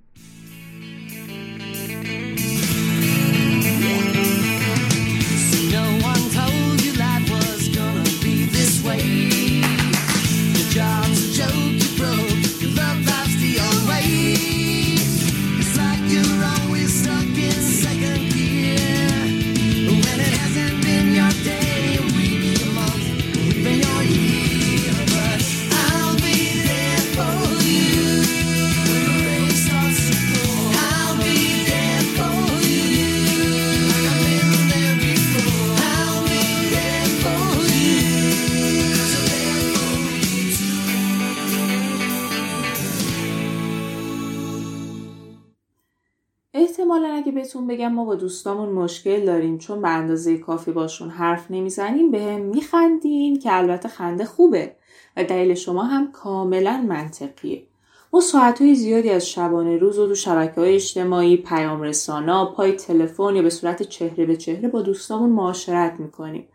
ما 47.92 48.04
با 48.04 48.14
دوستامون 48.14 48.68
مشکل 48.68 49.26
داریم 49.26 49.58
چون 49.58 49.82
به 49.82 49.88
اندازه 49.88 50.38
کافی 50.38 50.72
باشون 50.72 51.10
حرف 51.10 51.50
نمی‌زنیم 51.50 52.10
به 52.10 52.22
هم 52.22 52.40
میخندین 52.40 53.38
که 53.38 53.56
البته 53.56 53.88
خنده 53.88 54.24
خوبه 54.24 54.76
و 55.16 55.24
دلیل 55.24 55.54
شما 55.54 55.82
هم 55.82 56.12
کاملا 56.12 56.84
منطقیه. 56.88 57.62
ما 58.12 58.20
ساعتهای 58.20 58.74
زیادی 58.74 59.10
از 59.10 59.28
شبانه 59.28 59.76
روز 59.76 59.98
و 59.98 60.06
دو 60.06 60.14
شبکه 60.14 60.60
های 60.60 60.74
اجتماعی 60.74 61.36
پیام 61.36 61.82
رسانا 61.82 62.46
پای 62.46 62.72
تلفن 62.72 63.36
یا 63.36 63.42
به 63.42 63.50
صورت 63.50 63.82
چهره 63.82 64.26
به 64.26 64.36
چهره 64.36 64.68
با 64.68 64.82
دوستامون 64.82 65.30
معاشرت 65.30 66.00
می‌کنیم. 66.00 66.48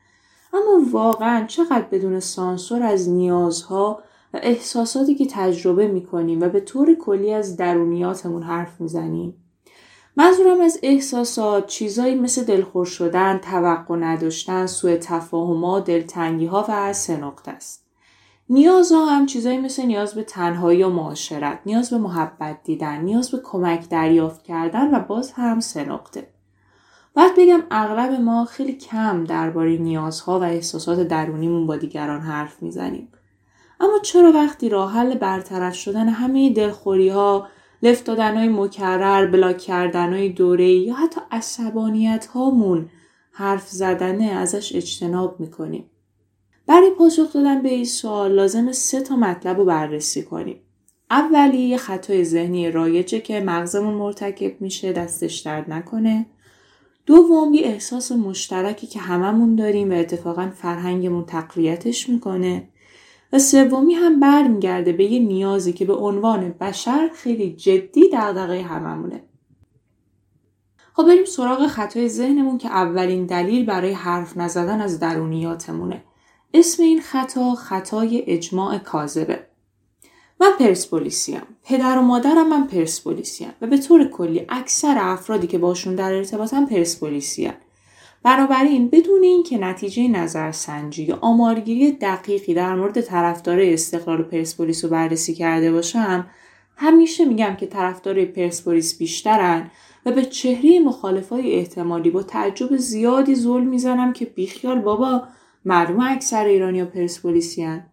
اما 0.54 0.82
واقعا 0.92 1.46
چقدر 1.46 1.86
بدون 1.92 2.20
سانسور 2.20 2.84
از 2.84 3.10
نیازها 3.10 4.00
و 4.34 4.40
احساساتی 4.44 5.16
که 5.16 5.26
تجربه 5.32 5.88
می‌کنیم 5.88 6.42
و 6.42 6.50
به 6.50 6.60
طور 6.60 6.96
کلی 6.96 7.34
از 7.34 7.58
درونیاتمون 7.58 8.44
حرف 8.44 8.82
می‌زنیم؟ 8.82 9.47
منظورم 10.20 10.62
از 10.62 10.80
احساسات 10.84 11.68
چیزایی 11.68 12.16
مثل 12.16 12.44
دلخور 12.44 12.86
شدن، 12.86 13.38
توقع 13.38 13.96
نداشتن، 13.96 14.66
سوء 14.66 14.98
تفاهمات، 14.98 15.86
دلتنگی 15.86 16.46
ها 16.46 16.66
و 16.70 16.94
سه 16.94 17.18
نقطه 17.18 17.52
است. 17.52 17.86
نیازها 18.50 19.06
هم 19.06 19.26
چیزایی 19.26 19.58
مثل 19.58 19.86
نیاز 19.86 20.14
به 20.14 20.24
تنهایی 20.24 20.84
و 20.84 20.90
معاشرت، 20.90 21.60
نیاز 21.66 21.90
به 21.90 21.98
محبت 21.98 22.64
دیدن، 22.64 23.02
نیاز 23.02 23.32
به 23.32 23.42
کمک 23.44 23.90
دریافت 23.90 24.44
کردن 24.44 24.96
و 24.96 25.00
باز 25.00 25.32
هم 25.32 25.60
سه 25.60 25.86
نقطه. 25.86 26.28
باید 27.14 27.34
بگم 27.38 27.64
اغلب 27.72 28.22
ما 28.22 28.46
خیلی 28.46 28.74
کم 28.74 29.24
درباره 29.24 29.78
نیازها 29.78 30.40
و 30.40 30.44
احساسات 30.44 31.00
درونیمون 31.00 31.68
با 31.68 31.76
دیگران 31.76 32.22
حرف 32.22 32.64
می‌زنیم. 32.64 33.08
اما 33.80 34.00
چرا 34.04 34.32
وقتی 34.32 34.70
راه 34.70 34.94
حل 34.94 35.18
برطرف 35.18 35.76
شدن 35.76 36.10
همه 36.10 36.50
دلخوری 36.50 37.10
ها 37.10 37.48
لفت 37.84 38.06
دادن 38.06 38.38
های 38.38 38.50
مکرر 38.50 39.26
بلاک 39.26 39.58
کردن 39.58 40.14
های 40.14 40.30
دوره 40.30 40.70
یا 40.70 40.94
حتی 40.94 41.22
عصبانیت 41.32 42.26
هامون 42.26 42.90
حرف 43.32 43.70
زدنه 43.70 44.26
ازش 44.26 44.76
اجتناب 44.76 45.40
می‌کنیم. 45.40 45.86
برای 46.68 46.90
پاسخ 46.90 47.34
دادن 47.34 47.62
به 47.62 47.70
این 47.70 47.86
سوال 47.86 48.32
لازم 48.32 48.72
سه 48.72 49.02
تا 49.02 49.16
مطلب 49.16 49.58
رو 49.58 49.66
بررسی 49.66 50.24
کنیم. 50.24 50.60
اولی 51.12 51.58
یه 51.58 51.78
خطای 51.78 52.26
ذهنی 52.26 52.72
رایجه 52.72 53.20
که 53.20 53.40
مغزمون 53.40 53.94
مرتکب 53.94 54.62
میشه 54.62 54.94
دستش 54.94 55.40
درد 55.40 55.72
نکنه. 55.72 56.26
دوم 57.06 57.54
یه 57.54 57.66
احساس 57.66 58.12
مشترکی 58.12 58.88
که 58.88 59.00
هممون 59.00 59.56
داریم 59.56 59.92
و 59.92 59.94
اتفاقا 59.94 60.52
فرهنگمون 60.56 61.26
تقویتش 61.26 62.10
می‌کنه. 62.10 62.68
و 63.34 63.40
سومی 63.40 63.94
هم 63.94 64.20
برمیگرده 64.20 64.92
به 64.92 65.04
یه 65.04 65.20
نیازی 65.20 65.74
که 65.74 65.86
به 65.86 65.94
عنوان 65.94 66.50
بشر 66.50 67.10
خیلی 67.16 67.54
جدی 67.54 68.10
دغدغه 68.14 68.62
هممونه. 68.62 69.24
خب 70.94 71.04
بریم 71.04 71.26
سراغ 71.26 71.68
خطای 71.68 72.10
ذهنمون 72.10 72.58
که 72.58 72.68
اولین 72.68 73.26
دلیل 73.26 73.66
برای 73.66 73.92
حرف 73.92 74.38
نزدن 74.38 74.82
از 74.82 75.00
درونیاتمونه. 75.00 76.04
اسم 76.54 76.84
این 76.84 77.02
خطا 77.02 77.56
خطای 77.56 78.24
اجماع 78.28 78.78
کاذبه. 78.78 79.48
من 80.40 80.52
پرسپولیسیم. 80.60 81.42
پدر 81.64 81.98
و 81.98 82.02
مادرم 82.02 82.50
من 82.50 82.68
پرسپولیسیم 82.68 83.54
و 83.62 83.68
به 83.68 83.78
طور 83.78 84.08
کلی 84.08 84.46
اکثر 84.50 84.98
افرادی 85.00 85.48
که 85.48 85.58
باشون 85.58 85.96
در 85.96 86.14
ارتباطم 86.14 86.66
پرسپولیسیم. 86.66 87.54
بنابراین 88.28 88.90
بدون 88.90 89.24
اینکه 89.24 89.58
نتیجه 89.58 90.08
نظرسنجی 90.08 91.04
یا 91.04 91.18
آمارگیری 91.22 91.92
دقیقی 91.92 92.54
در 92.54 92.76
مورد 92.76 93.02
طرفدار 93.02 93.60
استقلال 93.60 94.24
پرسپولیس 94.24 94.84
رو 94.84 94.90
بررسی 94.90 95.34
کرده 95.34 95.72
باشم 95.72 96.30
همیشه 96.76 97.26
میگم 97.26 97.56
که 97.56 97.66
طرفدار 97.66 98.26
پرسپولیس 98.26 98.98
بیشترن 98.98 99.72
و 100.06 100.12
به 100.12 100.26
چهره 100.26 100.80
مخالفای 100.80 101.56
احتمالی 101.56 102.10
با 102.10 102.24
تعجب 102.24 102.78
زیادی 102.78 103.36
زل 103.36 103.62
می‌زنم 103.62 104.14
که 104.14 104.26
بیخیال 104.26 104.80
بابا 104.80 105.24
معلوم 105.66 106.00
اکثر 106.00 106.46
ایرانیا 106.46 106.86
پرسپولیسیان 106.86 107.84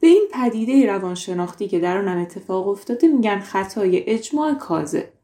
به 0.00 0.06
این 0.06 0.24
پدیده 0.32 0.86
روانشناختی 0.86 1.68
که 1.68 1.78
در 1.78 1.96
اونم 1.96 2.18
اتفاق 2.18 2.68
افتاده 2.68 3.08
میگن 3.08 3.40
خطای 3.40 4.10
اجماع 4.10 4.54
کاذب. 4.54 5.15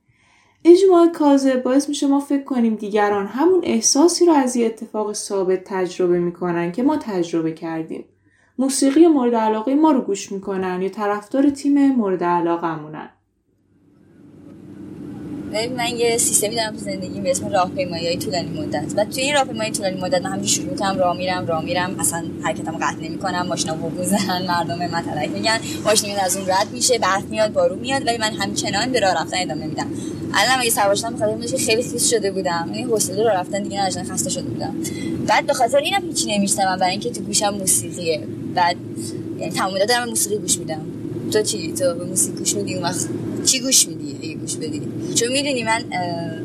اجماع 0.65 1.09
کاذب 1.09 1.63
باعث 1.63 1.89
میشه 1.89 2.07
ما 2.07 2.21
فکر 2.21 2.45
کنیم 2.45 2.75
دیگران 2.75 3.27
همون 3.27 3.61
احساسی 3.63 4.27
رو 4.27 4.33
از 4.33 4.57
یه 4.57 4.67
اتفاق 4.67 5.13
ثابت 5.13 5.65
تجربه 5.65 6.19
می‌کنن 6.19 6.73
که 6.73 6.83
ما 6.83 6.97
تجربه 6.97 7.53
کردیم. 7.53 8.05
موسیقی 8.59 9.07
مورد 9.07 9.35
علاقه 9.35 9.75
ما 9.75 9.93
رو 9.93 10.01
گوش 10.01 10.33
می‌کنن 10.33 10.83
یا 10.83 10.89
طرفدار 10.89 11.51
تیم 11.51 11.93
مورد 11.93 12.25
علاقه 12.25 12.75
من 15.53 15.97
یه 15.97 16.19
سیستمی 16.19 16.57
دارم 16.57 16.73
تو 16.73 16.79
زندگیم 16.79 17.23
به 17.23 17.31
اسم 17.31 17.49
راهپیمایی 17.49 18.07
های 18.07 18.17
طولانی 18.17 18.61
مدت. 18.61 18.85
و 18.97 19.05
توی 19.05 19.23
این 19.23 19.35
راهپیمایی 19.35 19.71
طولانی 19.71 20.01
مدت 20.01 20.23
من 20.23 20.31
همینجوری 20.31 20.49
شروع 20.49 20.71
می‌کنم 20.71 20.99
راه 20.99 21.17
میرم 21.17 21.47
راه 21.47 21.65
میرم. 21.65 22.01
اصلا 22.01 22.25
حرکتمو 22.43 22.79
قطع 22.79 23.01
نمی‌کنم. 23.01 23.47
ماشینا 23.47 23.75
بوزن 23.75 24.47
مردم 24.49 24.79
مطلق 24.79 25.31
میگن. 25.35 25.61
ماشین 25.85 26.11
میاد 26.11 26.25
از 26.25 26.37
اون 26.37 26.47
رد 26.47 26.67
میشه 26.73 26.99
برف 26.99 27.25
میاد 27.25 27.53
بارون 27.53 27.79
میاد. 27.79 28.07
ولی 28.07 28.19
من 28.19 28.33
همچنان 28.33 28.93
به 28.93 29.01
راه 29.01 29.15
رفتن 29.15 29.37
ادامه 29.41 29.67
میدم. 29.67 29.87
الان 30.35 30.61
اگه 30.61 30.71
سوار 30.71 30.95
شدم 30.95 31.15
بخاطر 31.15 31.57
خیلی 31.57 31.83
خیس 31.83 32.11
شده 32.11 32.31
بودم. 32.31 32.71
یعنی 32.75 32.83
حوصله 32.83 33.23
راه 33.23 33.35
رفتن 33.35 33.63
دیگه 33.63 33.81
نداشتم 33.81 34.15
خسته 34.15 34.31
شده 34.31 34.43
بودم. 34.43 34.75
بعد 35.27 35.47
به 35.47 35.53
خاطر 35.53 35.79
اینم 35.79 36.03
هیچی 36.07 36.39
نمیشتم 36.39 36.77
برای 36.77 36.91
اینکه 36.91 37.11
تو 37.11 37.21
گوشم 37.21 37.49
موسیقیه. 37.49 38.21
بعد 38.55 38.77
یعنی 39.39 39.53
تمام 39.53 39.79
دارم 39.89 40.09
موسیقی 40.09 40.39
گوش 40.39 40.59
میدم. 40.59 40.81
تو 41.33 41.43
چی؟ 41.43 41.73
تو 41.73 41.95
به 41.95 42.05
موسیقی 42.05 42.39
گوش 42.39 42.55
میدی؟ 42.55 42.75
اون 42.75 42.83
وقت 42.83 43.09
چی 43.45 43.61
گوش 43.61 43.89
میدی؟ 43.89 44.02
گوش 44.43 44.57
بدی 44.57 44.83
چون 45.15 45.29
می‌دونی 45.33 45.63
من 45.63 45.85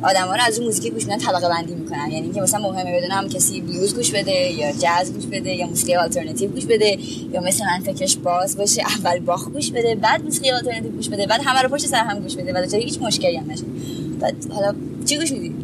آدما 0.01 0.35
رو 0.35 0.41
از 0.47 0.57
اون 0.57 0.67
موزیکی 0.67 0.89
گوش 0.89 1.03
میدن 1.03 1.17
طبقه 1.17 1.49
بندی 1.49 1.75
می‌کنم 1.75 2.11
یعنی 2.11 2.23
اینکه 2.23 2.41
مثلا 2.41 2.59
مهمه 2.71 3.01
بدونم 3.01 3.29
کسی 3.29 3.61
بلوز 3.61 3.95
گوش 3.95 4.11
بده 4.11 4.31
یا 4.31 4.71
جاز 4.71 5.13
گوش 5.13 5.25
بده 5.25 5.55
یا 5.55 5.67
موسیقی 5.67 5.95
آلترناتیو 5.95 6.49
گوش 6.49 6.65
بده 6.65 6.97
یا 7.33 7.41
مثل 7.41 7.65
من 7.65 7.93
فکرش 7.93 8.17
باز 8.17 8.57
باشه 8.57 8.81
اول 8.81 9.19
باخ 9.19 9.49
گوش 9.49 9.71
بده 9.71 9.95
بعد 9.95 10.23
موسیقی 10.23 10.51
آلترناتیو 10.51 10.91
گوش 10.91 11.09
بده 11.09 11.25
بعد 11.25 11.41
همه 11.43 11.61
رو 11.61 11.69
پشت 11.69 11.85
سر 11.85 12.03
هم 12.03 12.19
گوش 12.19 12.35
بده. 12.35 12.53
و 12.53 12.77
هیچ 12.77 13.01
مشکلی 13.01 13.35
هم 13.35 13.51
نشه. 13.51 13.63
بعد 14.19 14.35
حالا 14.51 14.75
چی 15.05 15.17
گوش 15.17 15.31
میدی؟ 15.31 15.55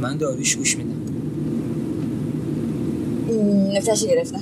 من 0.00 0.16
داریش 0.16 0.56
گوش 0.56 0.76
میدم. 0.76 1.02
نفتشی 3.74 4.06
گرفتم. 4.06 4.40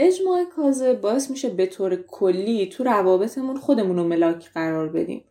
اجماع 0.00 0.44
کازه 0.56 0.94
باعث 0.94 1.30
میشه 1.30 1.48
به 1.48 1.66
طور 1.66 1.96
کلی 1.96 2.66
تو 2.66 2.84
روابطمون 2.84 3.56
خودمون 3.56 3.96
رو 3.96 4.04
ملاک 4.04 4.50
قرار 4.54 4.88
بدیم. 4.88 5.24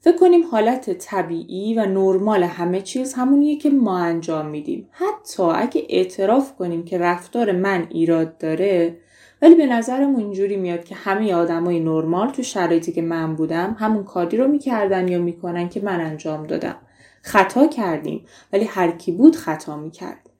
فکر 0.00 0.16
کنیم 0.16 0.46
حالت 0.46 0.90
طبیعی 0.90 1.74
و 1.74 1.86
نرمال 1.86 2.42
همه 2.42 2.80
چیز 2.80 3.14
همونیه 3.14 3.58
که 3.58 3.70
ما 3.70 3.98
انجام 3.98 4.46
میدیم. 4.46 4.88
حتی 4.92 5.42
اگه 5.42 5.86
اعتراف 5.88 6.56
کنیم 6.56 6.84
که 6.84 6.98
رفتار 6.98 7.52
من 7.52 7.86
ایراد 7.90 8.38
داره 8.38 8.96
ولی 9.42 9.54
به 9.54 9.66
نظرمون 9.66 10.20
اینجوری 10.20 10.56
میاد 10.56 10.84
که 10.84 10.94
همه 10.94 11.34
آدمای 11.34 11.80
نرمال 11.80 12.30
تو 12.30 12.42
شرایطی 12.42 12.92
که 12.92 13.02
من 13.02 13.36
بودم 13.36 13.76
همون 13.78 14.04
کاری 14.04 14.36
رو 14.36 14.48
می‌کردن 14.48 15.08
یا 15.08 15.18
می‌کنن 15.18 15.68
که 15.68 15.80
من 15.80 16.00
انجام 16.00 16.46
دادم. 16.46 16.76
خطا 17.22 17.66
کردیم 17.66 18.24
ولی 18.52 18.64
هر 18.64 18.90
کی 18.90 19.12
بود 19.12 19.36
خطا 19.36 19.76
می‌کرد. 19.76 20.30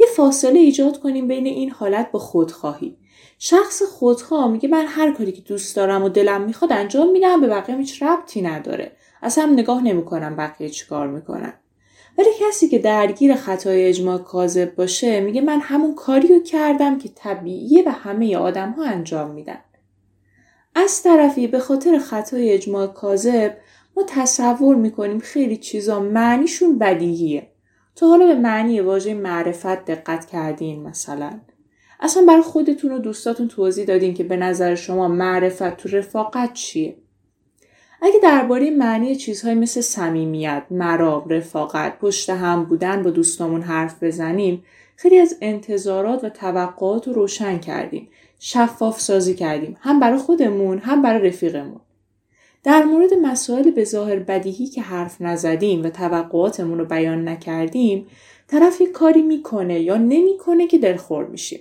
یه 0.00 0.06
فاصله 0.16 0.58
ایجاد 0.58 1.00
کنیم 1.00 1.28
بین 1.28 1.46
این 1.46 1.70
حالت 1.70 2.12
با 2.12 2.18
خودخواهی. 2.18 2.96
شخص 3.38 3.82
خودخواه 3.82 4.48
میگه 4.50 4.68
من 4.68 4.86
هر 4.86 5.12
کاری 5.12 5.32
که 5.32 5.42
دوست 5.42 5.76
دارم 5.76 6.04
و 6.04 6.08
دلم 6.08 6.42
می‌خواد 6.42 6.72
انجام 6.72 7.10
میدم 7.10 7.40
به 7.40 7.46
بقیه 7.46 7.76
هیچ 7.76 8.02
ربطی 8.02 8.42
نداره. 8.42 8.92
اصلا 9.22 9.46
نگاه 9.46 9.82
نمی‌کنم 9.82 10.36
بقیه 10.36 10.68
چیکار 10.68 11.06
می‌کنن. 11.06 11.52
ولی 12.18 12.28
کسی 12.40 12.68
که 12.68 12.78
درگیر 12.78 13.34
خطای 13.34 13.88
اجماع 13.88 14.18
کاذب 14.18 14.74
باشه 14.74 15.20
میگه 15.20 15.40
من 15.40 15.60
همون 15.60 15.94
کاری 15.94 16.28
رو 16.28 16.40
کردم 16.40 16.98
که 16.98 17.08
طبیعیه 17.14 17.82
و 17.86 17.90
همه 17.90 18.36
آدم 18.36 18.70
ها 18.70 18.84
انجام 18.84 19.30
میدن. 19.30 19.58
از 20.74 21.02
طرفی 21.02 21.46
به 21.46 21.58
خاطر 21.58 21.98
خطای 21.98 22.50
اجماع 22.50 22.86
کاذب 22.86 23.56
ما 23.96 24.02
تصور 24.08 24.76
می‌کنیم 24.76 25.18
خیلی 25.18 25.56
چیزا 25.56 26.00
معنیشون 26.00 26.78
بدیهیه. 26.78 27.48
تا 27.96 28.08
حالا 28.08 28.26
به 28.26 28.34
معنی 28.34 28.80
واژه 28.80 29.14
معرفت 29.14 29.84
دقت 29.84 30.26
کردین 30.26 30.82
مثلا. 30.82 31.40
اصلا 32.00 32.24
برای 32.28 32.42
خودتون 32.42 32.92
و 32.92 32.98
دوستاتون 32.98 33.48
توضیح 33.48 33.84
دادین 33.84 34.14
که 34.14 34.24
به 34.24 34.36
نظر 34.36 34.74
شما 34.74 35.08
معرفت 35.08 35.76
تو 35.76 35.88
رفاقت 35.88 36.52
چیه؟ 36.52 36.96
اگه 38.02 38.18
درباره 38.22 38.70
معنی 38.70 39.16
چیزهای 39.16 39.54
مثل 39.54 39.80
صمیمیت، 39.80 40.62
مرام، 40.70 41.28
رفاقت، 41.28 41.98
پشت 41.98 42.30
هم 42.30 42.64
بودن 42.64 43.02
با 43.02 43.10
دوستامون 43.10 43.62
حرف 43.62 44.02
بزنیم 44.02 44.64
خیلی 44.96 45.18
از 45.18 45.36
انتظارات 45.40 46.24
و 46.24 46.28
توقعات 46.28 47.08
رو 47.08 47.14
روشن 47.14 47.58
کردیم. 47.58 48.08
شفاف 48.38 49.00
سازی 49.00 49.34
کردیم. 49.34 49.76
هم 49.80 50.00
برای 50.00 50.18
خودمون 50.18 50.78
هم 50.78 51.02
برای 51.02 51.28
رفیقمون. 51.28 51.80
در 52.64 52.84
مورد 52.84 53.14
مسائل 53.14 53.70
به 53.70 53.84
ظاهر 53.84 54.18
بدیهی 54.18 54.66
که 54.66 54.82
حرف 54.82 55.20
نزدیم 55.20 55.84
و 55.84 55.90
توقعاتمون 55.90 56.78
رو 56.78 56.84
بیان 56.84 57.28
نکردیم 57.28 58.06
طرف 58.48 58.82
کاری 58.94 59.22
می‌کنه 59.22 59.80
یا 59.80 59.96
نمی‌کنه 59.96 60.66
که 60.66 60.78
دلخور 60.78 61.24
میشیم. 61.24 61.60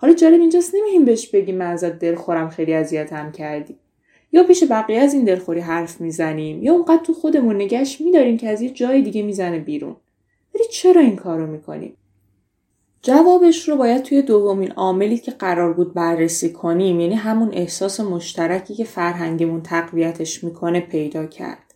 حالا 0.00 0.14
جالب 0.14 0.40
اینجاست 0.40 0.74
نمیهیم 0.74 1.04
بهش 1.04 1.28
بگیم 1.28 1.56
من 1.56 1.66
ازت 1.66 1.98
دلخورم 1.98 2.48
خیلی 2.48 2.74
اذیتم 2.74 3.32
کردی. 3.32 3.76
یا 4.32 4.44
پیش 4.44 4.64
بقیه 4.70 4.98
از 4.98 5.14
این 5.14 5.24
دلخوری 5.24 5.60
حرف 5.60 6.00
می‌زنیم 6.00 6.62
یا 6.62 6.72
اونقدر 6.72 7.02
تو 7.04 7.14
خودمون 7.14 7.56
نگش 7.56 8.00
میداریم 8.00 8.36
که 8.36 8.48
از 8.48 8.60
یه 8.60 8.70
جای 8.70 9.02
دیگه 9.02 9.22
می‌زنه 9.22 9.58
بیرون. 9.58 9.96
ولی 10.54 10.64
چرا 10.72 11.00
این 11.00 11.16
کارو 11.16 11.46
می‌کنیم؟ 11.46 11.96
جوابش 13.02 13.68
رو 13.68 13.76
باید 13.76 14.02
توی 14.02 14.22
دومین 14.22 14.72
عاملی 14.72 15.18
که 15.18 15.30
قرار 15.30 15.72
بود 15.72 15.94
بررسی 15.94 16.52
کنیم 16.52 17.00
یعنی 17.00 17.14
همون 17.14 17.50
احساس 17.52 18.00
مشترکی 18.00 18.74
که 18.74 18.84
فرهنگمون 18.84 19.62
تقویتش 19.62 20.44
می‌کنه 20.44 20.80
پیدا 20.80 21.26
کرد. 21.26 21.74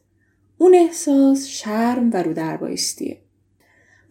اون 0.58 0.74
احساس 0.74 1.46
شرم 1.46 2.10
و 2.12 2.22
رو 2.22 2.32
دربایستیه 2.32 3.21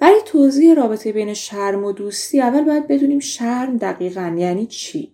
برای 0.01 0.21
توضیح 0.25 0.73
رابطه 0.73 1.11
بین 1.11 1.33
شرم 1.33 1.83
و 1.83 1.91
دوستی 1.91 2.41
اول 2.41 2.63
باید 2.63 2.87
بدونیم 2.87 3.19
شرم 3.19 3.77
دقیقا 3.77 4.35
یعنی 4.37 4.65
چی؟ 4.65 5.13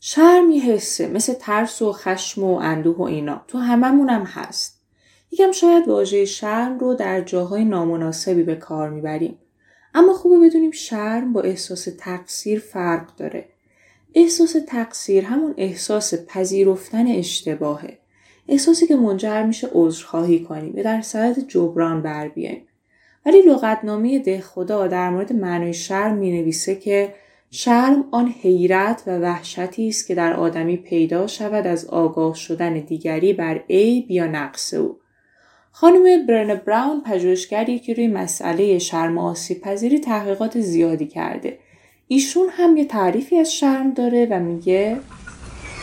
شرم 0.00 0.50
یه 0.50 0.62
حسه 0.62 1.08
مثل 1.08 1.32
ترس 1.32 1.82
و 1.82 1.92
خشم 1.92 2.44
و 2.44 2.54
اندوه 2.54 2.96
و 2.96 3.02
اینا. 3.02 3.44
تو 3.48 3.58
هممون 3.58 4.08
هم 4.08 4.22
هست. 4.22 4.80
یکم 5.30 5.52
شاید 5.52 5.88
واژه 5.88 6.24
شرم 6.24 6.78
رو 6.78 6.94
در 6.94 7.20
جاهای 7.20 7.64
نامناسبی 7.64 8.42
به 8.42 8.54
کار 8.54 8.90
می‌بریم. 8.90 9.38
اما 9.94 10.12
خوبه 10.12 10.38
بدونیم 10.38 10.70
شرم 10.70 11.32
با 11.32 11.40
احساس 11.40 11.88
تقصیر 11.98 12.58
فرق 12.58 13.16
داره. 13.16 13.48
احساس 14.14 14.56
تقصیر 14.68 15.24
همون 15.24 15.54
احساس 15.56 16.14
پذیرفتن 16.26 17.06
اشتباهه. 17.06 17.98
احساسی 18.48 18.86
که 18.86 18.96
منجر 18.96 19.42
میشه 19.42 19.68
عذرخواهی 19.72 20.40
کنیم 20.40 20.74
و 20.76 20.82
در 20.82 21.02
صورت 21.02 21.40
جبران 21.48 22.02
بر 22.02 22.28
بیایم. 22.28 22.66
ولی 23.26 23.42
لغتنامه 23.42 24.18
ده 24.18 24.40
خدا 24.40 24.86
در 24.86 25.10
مورد 25.10 25.32
معنای 25.32 25.74
شرم 25.74 26.14
می 26.14 26.40
نویسه 26.40 26.74
که 26.74 27.14
شرم 27.50 28.04
آن 28.10 28.28
حیرت 28.28 29.02
و 29.06 29.18
وحشتی 29.18 29.88
است 29.88 30.06
که 30.06 30.14
در 30.14 30.32
آدمی 30.32 30.76
پیدا 30.76 31.26
شود 31.26 31.66
از 31.66 31.86
آگاه 31.86 32.34
شدن 32.34 32.74
دیگری 32.74 33.32
بر 33.32 33.60
عیب 33.70 34.10
یا 34.10 34.26
نقص 34.26 34.74
او. 34.74 34.96
خانم 35.72 36.26
برن 36.26 36.54
براون 36.54 37.02
پژوهشگری 37.02 37.78
که 37.78 37.94
روی 37.94 38.08
مسئله 38.08 38.78
شرم 38.78 39.18
آسیب 39.18 39.60
پذیری 39.60 39.98
تحقیقات 39.98 40.60
زیادی 40.60 41.06
کرده. 41.06 41.58
ایشون 42.08 42.48
هم 42.50 42.76
یه 42.76 42.84
تعریفی 42.84 43.36
از 43.36 43.54
شرم 43.54 43.94
داره 43.94 44.26
و 44.30 44.40
میگه 44.40 44.96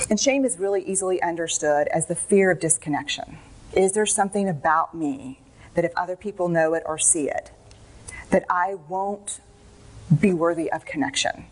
And 0.10 0.19
shame 0.19 0.45
is 0.45 0.58
really 0.58 0.84
easily 0.84 1.21
understood 1.21 1.88
as 1.97 2.06
the 2.06 2.15
fear 2.15 2.50
of 2.50 2.60
disconnection. 2.62 3.38
Is 3.76 3.91
there 3.91 4.06
something 4.06 4.47
about 4.47 4.93
me 4.93 5.39
that 5.78 5.86
if 5.86 5.94
other 6.04 6.18
people 6.26 6.48
know 6.58 6.70
it 6.78 6.84
or 6.90 6.98
see 7.12 7.26
it, 7.38 7.46
that 8.32 8.46
I 8.50 8.68
won't 8.94 9.30
be 10.26 10.34
worthy 10.34 10.70
of 10.76 10.82
connection. 10.94 11.46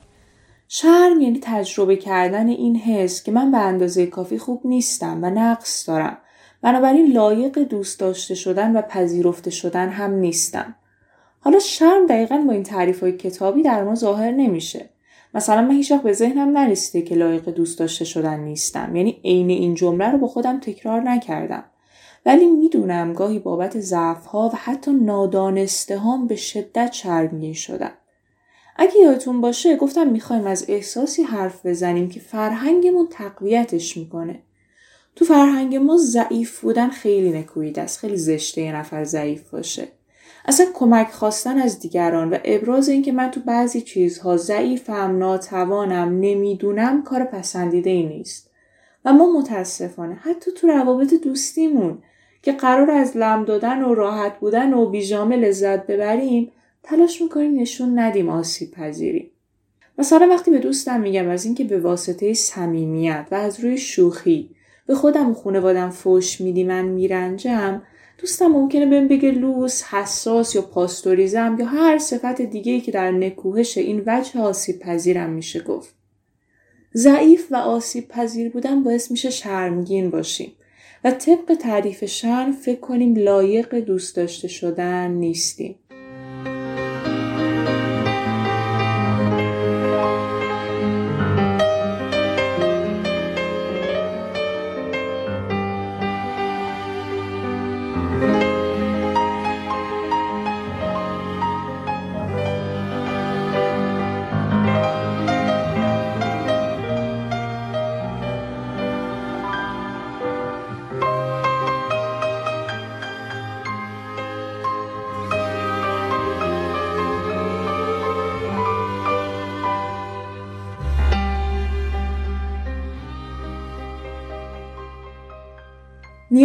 شرم 0.68 1.22
یعنی 1.22 1.40
تجربه 1.44 1.96
کردن 1.96 2.48
این 2.48 2.76
حس 2.76 3.24
که 3.24 3.32
من 3.32 3.52
به 3.52 3.58
اندازه 3.58 4.06
کافی 4.06 4.38
خوب 4.38 4.62
نیستم 4.66 5.24
و 5.24 5.30
نقص 5.30 5.90
دارم. 5.90 6.18
بنابراین 6.62 7.12
لایق 7.12 7.60
دوست 7.60 8.00
داشته 8.00 8.36
شدن 8.36 8.76
و 8.76 8.82
پذیرفته 8.82 9.50
شدن 9.50 9.90
هم 9.90 10.14
نیستم. 10.14 10.76
حالا 11.40 11.60
شرم 11.60 12.08
دقیقا 12.08 12.44
با 12.48 12.54
این 12.54 12.64
تعریف 12.64 13.00
های 13.00 13.12
کتابی 13.12 13.64
در 13.64 13.84
ما 13.84 13.96
ظاهر 13.96 14.32
نمیشه. 14.32 14.90
مثلا 15.34 15.62
من 15.62 15.72
هیچ 15.72 15.94
به 15.94 16.14
ذهنم 16.14 16.58
نرسیده 16.58 17.08
که 17.08 17.16
لایق 17.16 17.50
دوست 17.50 17.80
داشته 17.80 18.06
شدن 18.06 18.40
نیستم. 18.40 18.96
یعنی 18.96 19.20
عین 19.24 19.50
این 19.50 19.76
جمله 19.76 20.12
رو 20.12 20.18
با 20.18 20.28
خودم 20.28 20.60
تکرار 20.60 21.02
نکردم. 21.02 21.64
ولی 22.26 22.46
می‌دونم 22.46 23.14
گاهی 23.14 23.40
بابت 23.40 23.80
ضعفها 23.80 24.50
و 24.50 24.56
حتی 24.56 24.92
نادانسته 24.92 26.00
هم 26.00 26.28
به 26.28 26.36
شدت 26.36 26.94
شرمگین 26.94 27.54
شدم. 27.54 27.92
اگه 28.78 28.98
یادتون 28.98 29.42
باشه 29.42 29.76
گفتم 29.76 30.08
می‌خوایم 30.08 30.48
از 30.48 30.66
احساسی 30.68 31.24
حرف 31.24 31.66
بزنیم 31.66 32.10
که 32.10 32.20
فرهنگمون 32.20 33.08
تقویتش 33.12 33.98
می‌کنه. 33.98 34.40
تو 35.16 35.26
فرهنگ 35.26 35.76
ما 35.76 35.98
ضعیف 35.98 36.60
بودن 36.60 36.90
خیلی 36.90 37.32
نکوید 37.32 37.80
است. 37.80 38.00
خیلی 38.00 38.18
زشته 38.18 38.62
یه 38.62 38.76
نفر 38.76 39.04
ضعیف 39.04 39.50
باشه. 39.50 39.88
اصلا 40.46 40.66
کمک 40.74 41.12
خواستن 41.12 41.58
از 41.58 41.80
دیگران 41.80 42.30
و 42.30 42.38
ابراز 42.44 42.90
اینکه 42.90 43.12
من 43.12 43.32
تو 43.32 43.40
بعضی 43.40 43.82
چیزها 43.82 44.38
ضعیفم، 44.38 45.18
ناتوانم، 45.18 46.20
نمی‌دونم 46.20 47.04
کار 47.04 47.24
پسندیده 47.24 47.90
ای 47.90 48.04
نیست. 48.04 48.50
و 49.06 49.14
ما 49.14 49.40
متاسفانه 49.40 50.16
حتی 50.16 50.52
تو 50.52 50.68
روابط 50.68 51.14
دوستیمون 51.14 51.98
که 52.46 52.52
قرار 52.52 52.92
از 52.92 53.18
لم 53.18 53.46
دادن 53.46 53.84
و 53.84 53.94
راحت 53.94 54.40
بودن 54.40 54.74
و 54.74 54.90
بیجامه 54.90 55.36
لذت 55.36 55.88
ببریم 55.88 56.52
تلاش 56.84 57.22
می‌کنیم 57.22 57.60
نشون 57.60 58.00
ندیم 58.00 58.30
آسیب 58.30 58.72
پذیریم. 58.72 59.32
مثلا 59.98 60.28
وقتی 60.30 60.52
به 60.52 60.60
دوستم 60.60 61.02
میگم 61.02 61.30
از 61.30 61.46
اینکه 61.46 61.64
به 61.64 61.80
واسطه 61.80 62.34
صمیمیت 62.34 63.28
و 63.32 63.36
از 63.36 63.60
روی 63.60 63.78
شوخی 63.78 64.50
به 64.88 64.96
خودم 64.96 65.32
و 65.32 65.34
خانوادم 65.34 65.90
فوش 65.90 66.42
میدی 66.42 66.64
من 66.64 66.86
میرنجم 66.86 67.82
دوستم 68.18 68.48
ممکنه 68.48 68.86
بهم 68.86 69.08
بگه 69.08 69.32
لوس، 69.32 69.84
حساس 69.84 70.56
یا 70.56 70.62
پاستوریزم 70.62 71.56
یا 71.60 71.66
هر 71.66 71.98
صفت 71.98 72.42
دیگه 72.42 72.80
که 72.80 72.92
در 72.92 73.12
نکوهش 73.12 73.78
این 73.78 74.04
وجه 74.06 74.40
آسیب 74.40 74.80
پذیرم 74.80 75.30
میشه 75.30 75.60
گفت. 75.60 75.96
ضعیف 76.96 77.48
و 77.52 77.56
آسیب 77.56 78.08
پذیر 78.08 78.50
بودن 78.50 78.84
باعث 78.84 79.12
میشه 79.12 79.30
شرمگین 79.30 80.10
باشیم 80.10 80.52
و 81.06 81.12
طبق 81.12 81.54
تعریف 81.62 82.06
شرم 82.06 82.52
فکر 82.52 82.80
کنیم 82.80 83.16
لایق 83.16 83.76
دوست 83.76 84.16
داشته 84.16 84.48
شدن 84.48 85.12
نیستیم. 85.12 85.76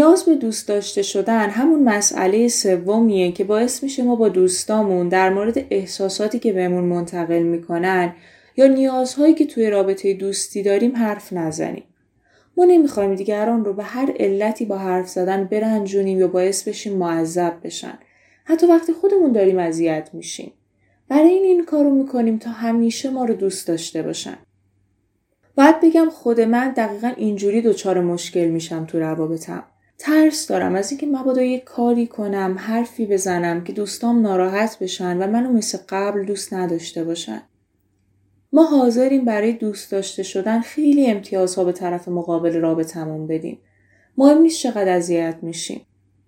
نیاز 0.00 0.24
به 0.24 0.34
دوست 0.34 0.68
داشته 0.68 1.02
شدن 1.02 1.50
همون 1.50 1.82
مسئله 1.82 2.48
سومیه 2.48 3.32
که 3.32 3.44
باعث 3.44 3.82
میشه 3.82 4.02
ما 4.02 4.16
با 4.16 4.28
دوستامون 4.28 5.08
در 5.08 5.30
مورد 5.30 5.66
احساساتی 5.70 6.38
که 6.38 6.52
بهمون 6.52 6.84
منتقل 6.84 7.42
می‌کنن 7.42 8.14
یا 8.56 8.66
نیازهایی 8.66 9.34
که 9.34 9.46
توی 9.46 9.70
رابطه 9.70 10.14
دوستی 10.14 10.62
داریم 10.62 10.96
حرف 10.96 11.32
نزنیم. 11.32 11.82
ما 12.56 12.64
نمی‌خوایم 12.64 13.14
دیگران 13.14 13.64
رو 13.64 13.72
به 13.72 13.82
هر 13.82 14.12
علتی 14.18 14.64
با 14.64 14.78
حرف 14.78 15.08
زدن 15.08 15.44
برنجونیم 15.44 16.18
یا 16.18 16.28
باعث 16.28 16.68
بشیم 16.68 16.96
معذب 16.96 17.54
بشن. 17.64 17.98
حتی 18.44 18.66
وقتی 18.66 18.92
خودمون 18.92 19.32
داریم 19.32 19.58
اذیت 19.58 20.10
میشیم. 20.12 20.52
برای 21.08 21.28
این 21.28 21.44
این 21.44 21.64
کارو 21.64 21.90
می‌کنیم 21.90 22.38
تا 22.38 22.50
همیشه 22.50 23.10
ما 23.10 23.24
رو 23.24 23.34
دوست 23.34 23.68
داشته 23.68 24.02
باشن. 24.02 24.36
باید 25.54 25.80
بگم 25.80 26.10
خود 26.10 26.40
من 26.40 26.70
دقیقا 26.70 27.12
اینجوری 27.16 27.62
دچار 27.62 28.00
مشکل 28.00 28.46
میشم 28.48 28.84
تو 28.84 29.00
روابطم. 29.00 29.64
ترس 30.02 30.46
دارم 30.46 30.74
از 30.74 30.90
اینکه 30.90 31.06
مبادا 31.06 31.42
یه 31.42 31.58
کاری 31.58 32.06
کنم 32.06 32.56
حرفی 32.58 33.06
بزنم 33.06 33.64
که 33.64 33.72
دوستام 33.72 34.22
ناراحت 34.22 34.78
بشن 34.78 35.16
و 35.16 35.26
منو 35.26 35.52
مثل 35.52 35.78
قبل 35.88 36.24
دوست 36.24 36.54
نداشته 36.54 37.04
باشن. 37.04 37.42
ما 38.52 38.64
حاضریم 38.64 39.24
برای 39.24 39.52
دوست 39.52 39.92
داشته 39.92 40.22
شدن 40.22 40.60
خیلی 40.60 41.06
امتیازها 41.06 41.64
به 41.64 41.72
طرف 41.72 42.08
مقابل 42.08 42.60
رابطمون 42.60 43.26
بدیم. 43.26 43.58
مهم 44.18 44.38
نیست 44.38 44.60
چقدر 44.60 44.96
اذیت 44.96 45.36
میشیم. 45.42 45.80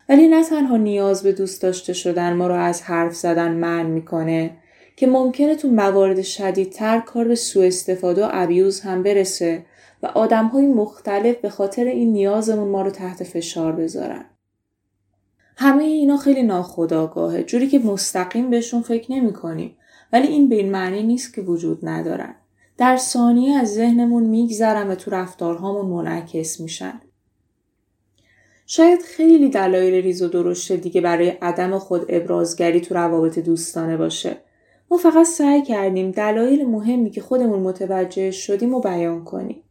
ولی 0.09 0.29
نه 0.29 0.45
تنها 0.45 0.77
نیاز 0.77 1.23
به 1.23 1.33
دوست 1.33 1.63
داشته 1.63 1.93
شدن 1.93 2.33
ما 2.33 2.47
رو 2.47 2.55
از 2.55 2.83
حرف 2.83 3.15
زدن 3.15 3.53
من 3.53 3.87
می‌کنه 3.87 4.51
که 4.97 5.07
ممکنه 5.07 5.55
تو 5.55 5.69
موارد 5.69 6.23
شدیدتر 6.23 7.01
کار 7.01 7.29
به 7.29 7.35
سوء 7.35 7.67
استفاده 7.67 8.25
و 8.25 8.29
ابیوز 8.33 8.81
هم 8.81 9.03
برسه 9.03 9.65
و 10.03 10.07
آدم 10.07 10.47
های 10.47 10.67
مختلف 10.67 11.37
به 11.37 11.51
خاطر 11.51 11.85
این 11.85 12.13
نیازمون 12.13 12.69
ما 12.69 12.83
رو 12.83 12.91
تحت 12.91 13.25
فشار 13.25 13.73
بذارن. 13.73 14.25
همه 15.57 15.85
اینا 15.85 16.17
خیلی 16.17 16.43
ناخداگاهه 16.43 17.43
جوری 17.43 17.69
که 17.69 17.79
مستقیم 17.79 18.51
بهشون 18.51 18.83
فکر 18.83 19.13
نمی 19.13 19.33
کنیم 19.33 19.77
ولی 20.13 20.27
این 20.27 20.49
به 20.49 20.55
این 20.55 20.71
معنی 20.71 21.03
نیست 21.03 21.35
که 21.35 21.41
وجود 21.41 21.79
ندارن. 21.83 22.35
در 22.79 22.97
ثانیه 22.97 23.59
از 23.59 23.75
ذهنمون 23.75 24.23
میگذرن 24.23 24.89
و 24.89 24.95
تو 24.95 25.11
رفتارهامون 25.11 25.87
منعکس 25.87 26.61
میشن. 26.61 27.01
شاید 28.67 29.03
خیلی 29.03 29.49
دلایل 29.49 29.95
ریز 29.95 30.23
و 30.23 30.29
درشت 30.29 30.73
دیگه 30.73 31.01
برای 31.01 31.29
عدم 31.29 31.79
خود 31.79 32.05
ابرازگری 32.09 32.81
تو 32.81 32.95
روابط 32.95 33.39
دوستانه 33.39 33.97
باشه. 33.97 34.37
ما 34.91 34.97
فقط 34.97 35.27
سعی 35.27 35.63
کردیم 35.63 36.11
دلایل 36.11 36.67
مهمی 36.67 37.11
که 37.11 37.21
خودمون 37.21 37.61
متوجه 37.61 38.31
شدیم 38.31 38.75
و 38.75 38.81
بیان 38.81 39.25
کنیم. 39.25 39.63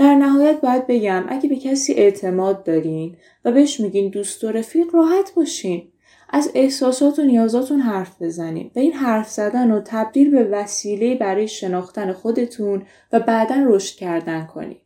در 0.00 0.14
نهایت 0.14 0.60
باید 0.60 0.86
بگم 0.86 1.24
اگه 1.28 1.48
به 1.48 1.56
کسی 1.56 1.92
اعتماد 1.92 2.64
دارین 2.64 3.16
و 3.44 3.52
بهش 3.52 3.80
میگین 3.80 4.08
دوست 4.08 4.44
و 4.44 4.52
رفیق 4.52 4.94
راحت 4.94 5.32
باشین. 5.36 5.88
از 6.30 6.50
احساسات 6.54 7.18
و 7.18 7.22
نیازاتون 7.22 7.80
حرف 7.80 8.22
بزنین 8.22 8.70
و 8.76 8.78
این 8.78 8.92
حرف 8.92 9.30
زدن 9.30 9.70
رو 9.70 9.82
تبدیل 9.84 10.30
به 10.30 10.44
وسیله 10.44 11.14
برای 11.14 11.48
شناختن 11.48 12.12
خودتون 12.12 12.82
و 13.12 13.20
بعدا 13.20 13.56
رشد 13.66 13.96
کردن 13.96 14.46
کنید. 14.46 14.80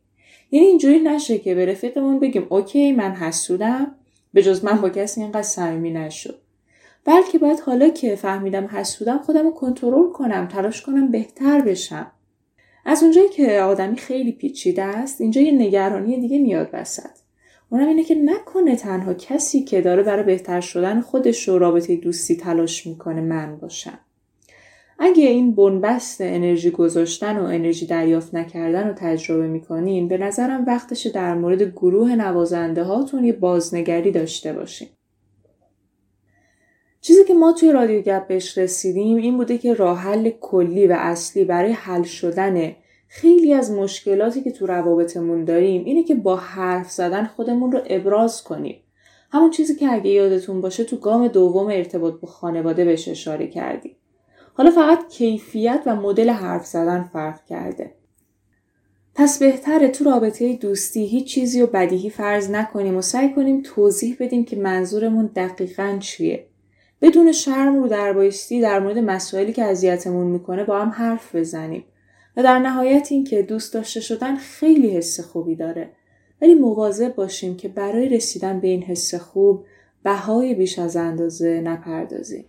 یعنی 0.51 0.65
اینجوری 0.65 0.99
نشه 0.99 1.37
که 1.37 1.55
به 1.55 1.65
رفیقمون 1.65 2.19
بگیم 2.19 2.47
اوکی 2.49 2.91
من 2.91 3.11
حسودم 3.11 3.95
به 4.33 4.43
جز 4.43 4.65
من 4.65 4.81
با 4.81 4.89
کسی 4.89 5.21
اینقدر 5.21 5.41
صمیمی 5.41 5.91
نشد. 5.91 6.39
بلکه 7.05 7.39
باید 7.39 7.59
حالا 7.59 7.89
که 7.89 8.15
فهمیدم 8.15 8.65
حسودم 8.65 9.17
خودم 9.17 9.43
رو 9.43 9.51
کنترل 9.51 10.11
کنم 10.11 10.47
تلاش 10.47 10.81
کنم 10.81 11.11
بهتر 11.11 11.61
بشم 11.61 12.11
از 12.85 13.03
اونجایی 13.03 13.29
که 13.29 13.61
آدمی 13.61 13.95
خیلی 13.95 14.31
پیچیده 14.31 14.83
است 14.83 15.21
اینجا 15.21 15.41
یه 15.41 15.51
نگرانی 15.51 16.19
دیگه 16.19 16.39
میاد 16.39 16.69
وسط. 16.73 17.09
اونم 17.69 17.87
اینه 17.87 18.03
که 18.03 18.15
نکنه 18.15 18.75
تنها 18.75 19.13
کسی 19.13 19.63
که 19.63 19.81
داره 19.81 20.03
برای 20.03 20.23
بهتر 20.23 20.61
شدن 20.61 21.01
خودش 21.01 21.47
رو 21.47 21.59
رابطه 21.59 21.95
دوستی 21.95 22.35
تلاش 22.35 22.87
می‌کنه 22.87 23.21
من 23.21 23.57
باشم. 23.57 23.99
اگه 24.99 25.23
این 25.23 25.55
بنبست 25.55 26.21
انرژی 26.21 26.71
گذاشتن 26.71 27.37
و 27.37 27.43
انرژی 27.43 27.85
دریافت 27.85 28.35
نکردن 28.35 28.87
رو 28.87 28.93
تجربه 28.93 29.47
می‌کنین 29.47 30.07
به 30.07 30.17
نظرم 30.17 30.65
وقتش 30.65 31.05
در 31.05 31.33
مورد 31.33 31.61
گروه 31.61 32.15
نوازنده 32.15 32.83
هاتون 32.83 33.23
یه 33.23 33.33
بازنگری 33.33 34.11
داشته 34.11 34.53
باشین. 34.53 34.87
چیزی 37.05 37.23
که 37.23 37.33
ما 37.33 37.53
توی 37.53 37.71
رادیو 37.71 38.01
گپ 38.01 38.27
بهش 38.27 38.57
رسیدیم 38.57 39.17
این 39.17 39.37
بوده 39.37 39.57
که 39.57 39.73
راه 39.73 39.99
حل 39.99 40.29
کلی 40.29 40.87
و 40.87 40.95
اصلی 40.99 41.45
برای 41.45 41.71
حل 41.71 42.03
شدن 42.03 42.75
خیلی 43.07 43.53
از 43.53 43.71
مشکلاتی 43.71 44.41
که 44.41 44.51
تو 44.51 44.65
روابطمون 44.65 45.45
داریم 45.45 45.85
اینه 45.85 46.03
که 46.03 46.15
با 46.15 46.35
حرف 46.35 46.91
زدن 46.91 47.25
خودمون 47.25 47.71
رو 47.71 47.81
ابراز 47.89 48.43
کنیم. 48.43 48.81
همون 49.31 49.51
چیزی 49.51 49.75
که 49.75 49.93
اگه 49.93 50.09
یادتون 50.09 50.61
باشه 50.61 50.83
تو 50.83 50.97
گام 50.97 51.27
دوم 51.27 51.67
ارتباط 51.67 52.13
با 52.13 52.27
خانواده 52.27 52.85
بهش 52.85 53.07
اشاره 53.07 53.47
کردیم. 53.47 53.95
حالا 54.53 54.71
فقط 54.71 55.09
کیفیت 55.09 55.81
و 55.85 55.95
مدل 55.95 56.29
حرف 56.29 56.65
زدن 56.65 57.03
فرق 57.13 57.45
کرده. 57.45 57.91
پس 59.15 59.39
بهتره 59.39 59.87
تو 59.87 60.03
رابطه 60.03 60.53
دوستی 60.53 61.05
هیچ 61.05 61.27
چیزی 61.27 61.61
رو 61.61 61.67
بدیهی 61.67 62.09
فرض 62.09 62.49
نکنیم 62.49 62.97
و 62.97 63.01
سعی 63.01 63.33
کنیم 63.33 63.61
توضیح 63.65 64.17
بدیم 64.19 64.45
که 64.45 64.55
منظورمون 64.55 65.29
دقیقا 65.35 65.97
چیه. 65.99 66.45
بدون 67.01 67.31
شرم 67.31 67.75
رو 67.81 67.87
در 67.87 68.13
بایستی 68.13 68.61
در 68.61 68.79
مورد 68.79 68.97
مسائلی 68.97 69.53
که 69.53 69.63
اذیتمون 69.63 70.27
می‌کنه 70.27 70.63
با 70.63 70.79
هم 70.79 70.89
حرف 70.89 71.35
بزنیم. 71.35 71.85
و 72.37 72.43
در 72.43 72.59
نهایت 72.59 73.07
این 73.11 73.23
که 73.23 73.41
دوست 73.41 73.73
داشته 73.73 73.99
شدن 73.99 74.35
خیلی 74.35 74.97
حس 74.97 75.19
خوبی 75.19 75.55
داره. 75.55 75.89
ولی 76.41 76.55
مواظب 76.55 77.15
باشیم 77.15 77.57
که 77.57 77.67
برای 77.67 78.09
رسیدن 78.09 78.59
به 78.59 78.67
این 78.67 78.83
حس 78.83 79.15
خوب 79.15 79.65
بهای 80.03 80.55
بیش 80.55 80.79
از 80.79 80.95
اندازه 80.95 81.61
نپردازیم. 81.61 82.45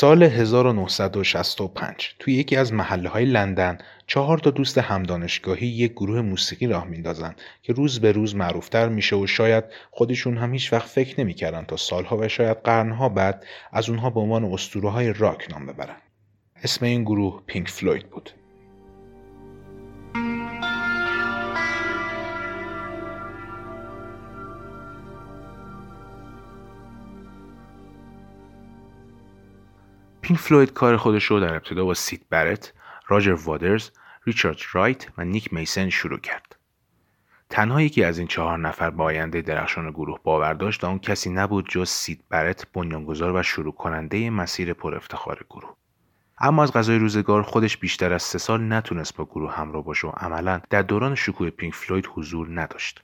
سال 0.00 0.22
1965 0.22 2.14
توی 2.18 2.34
یکی 2.34 2.56
از 2.56 2.72
محله 2.72 3.08
های 3.08 3.24
لندن 3.24 3.78
چهار 4.06 4.38
تا 4.38 4.50
دوست 4.50 4.78
همدانشگاهی 4.78 5.66
یک 5.66 5.92
گروه 5.92 6.20
موسیقی 6.20 6.66
راه 6.66 6.84
میندازن 6.84 7.34
که 7.62 7.72
روز 7.72 8.00
به 8.00 8.12
روز 8.12 8.34
معروفتر 8.34 8.88
میشه 8.88 9.16
و 9.16 9.26
شاید 9.26 9.64
خودشون 9.90 10.36
هم 10.36 10.52
هیچ 10.52 10.72
وقت 10.72 10.88
فکر 10.88 11.20
نمی‌کردن 11.20 11.64
تا 11.64 11.76
سالها 11.76 12.16
و 12.16 12.28
شاید 12.28 12.56
قرنها 12.64 13.08
بعد 13.08 13.46
از 13.72 13.88
اونها 13.88 14.10
به 14.10 14.20
عنوان 14.20 14.44
اسطوره 14.44 14.90
های 14.90 15.12
راک 15.12 15.46
نام 15.50 15.66
ببرن. 15.66 15.96
اسم 16.64 16.84
این 16.84 17.04
گروه 17.04 17.42
پینک 17.46 17.68
فلوید 17.68 18.10
بود. 18.10 18.30
پینک 30.22 30.40
فلوید 30.40 30.72
کار 30.72 30.96
خودش 30.96 31.24
رو 31.24 31.40
در 31.40 31.54
ابتدا 31.54 31.84
با 31.84 31.94
سید 31.94 32.26
برت، 32.30 32.72
راجر 33.08 33.32
واترز، 33.32 33.90
ریچارد 34.24 34.58
رایت 34.72 35.06
و 35.18 35.24
نیک 35.24 35.52
میسن 35.52 35.88
شروع 35.88 36.18
کرد. 36.18 36.56
تنها 37.50 37.82
یکی 37.82 38.04
از 38.04 38.18
این 38.18 38.26
چهار 38.28 38.58
نفر 38.58 38.90
با 38.90 39.04
آینده 39.04 39.42
درخشان 39.42 39.90
گروه 39.90 40.18
باور 40.24 40.54
داشت 40.54 40.84
و 40.84 40.86
اون 40.86 40.98
کسی 40.98 41.30
نبود 41.30 41.68
جز 41.68 41.88
سید 41.88 42.24
برت 42.28 42.66
بنیانگذار 42.72 43.34
و 43.34 43.42
شروع 43.42 43.72
کننده 43.72 44.30
مسیر 44.30 44.72
پر 44.72 44.94
افتخار 44.94 45.44
گروه. 45.50 45.74
اما 46.38 46.62
از 46.62 46.72
قضای 46.72 46.98
روزگار 46.98 47.42
خودش 47.42 47.76
بیشتر 47.76 48.12
از 48.12 48.22
سه 48.22 48.38
سال 48.38 48.72
نتونست 48.72 49.16
با 49.16 49.24
گروه 49.24 49.54
همراه 49.54 49.84
باشه 49.84 50.08
و 50.08 50.10
عملا 50.10 50.60
در 50.70 50.82
دوران 50.82 51.14
شکوه 51.14 51.50
پینک 51.50 51.74
فلوید 51.74 52.08
حضور 52.14 52.60
نداشت. 52.60 53.02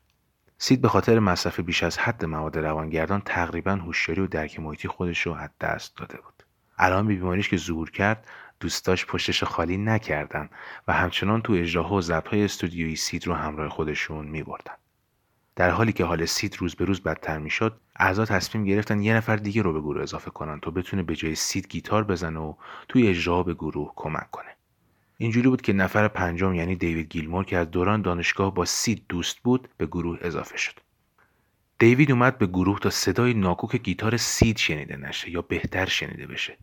سید 0.59 0.81
به 0.81 0.89
خاطر 0.89 1.19
مصرف 1.19 1.61
بیش 1.61 1.83
از 1.83 1.99
حد 1.99 2.25
مواد 2.25 2.59
روانگردان 2.59 3.21
تقریبا 3.21 3.73
هوشیاری 3.73 4.21
و 4.21 4.27
درک 4.27 4.61
محیطی 4.61 4.89
خودش 4.89 5.27
رو 5.27 5.35
از 5.35 5.51
دست 5.61 5.97
داده 5.97 6.17
بود 6.17 6.36
الان 6.79 7.07
به 7.07 7.15
بیماریش 7.15 7.49
که 7.49 7.57
ظهور 7.57 7.91
کرد 7.91 8.27
دوستاش 8.61 9.07
پشتش 9.07 9.45
خالی 9.45 9.77
نکردن 9.77 10.49
و 10.89 10.93
همچنان 10.93 11.43
تو 11.43 11.53
اجراها 11.53 11.95
و 11.95 12.01
ضبطهای 12.01 12.45
استودیویی 12.45 12.97
سید 12.97 13.27
رو 13.27 13.35
همراه 13.35 13.69
خودشون 13.69 14.27
میبردن. 14.27 14.75
در 15.57 15.71
حالی 15.71 15.93
که 15.93 16.05
حال 16.05 16.25
سید 16.25 16.57
روز 16.59 16.75
به 16.75 16.85
روز 16.85 17.01
بدتر 17.01 17.39
می‌شد 17.39 17.81
اعضا 17.97 18.25
تصمیم 18.25 18.65
گرفتن 18.65 19.03
یه 19.03 19.15
نفر 19.15 19.37
دیگه 19.37 19.63
رو 19.63 19.73
به 19.73 19.81
گروه 19.81 20.03
اضافه 20.03 20.31
کنن 20.31 20.61
تا 20.61 20.71
بتونه 20.71 21.03
به 21.03 21.17
جای 21.17 21.35
سید 21.35 21.69
گیتار 21.69 22.05
بزنه 22.05 22.41
و 22.41 22.55
توی 22.89 23.09
اجرا 23.09 23.43
به 23.43 23.55
گروه 23.55 23.93
کمک 23.97 24.31
کنه. 24.31 24.57
اینجوری 25.19 25.49
بود 25.49 25.63
که 25.63 25.73
نفر 25.73 26.09
پنجم 26.09 26.55
یعنی 26.55 26.77
دیوید 26.77 27.09
گیلمور 27.09 27.45
که 27.45 27.57
از 27.57 27.71
دوران 27.71 28.03
دانشگاه 28.03 28.55
با 28.55 28.65
سید 28.65 29.05
دوست 29.09 29.39
بود 29.39 29.69
به 29.77 29.87
گروه 29.87 30.19
اضافه 30.21 30.57
شد. 30.57 30.86
دیوید 31.79 32.13
اومد 32.13 32.39
به 32.39 32.47
گروه 32.47 32.79
تا 32.79 32.91
صدای 32.91 33.35
ناکوک 33.35 33.77
گیتار 33.77 34.17
سید 34.17 34.57
شنیده 34.57 34.97
نشه 34.97 35.31
یا 35.31 35.43
بهتر 35.43 35.87
شنیده 35.87 36.27
بشه. 36.27 36.59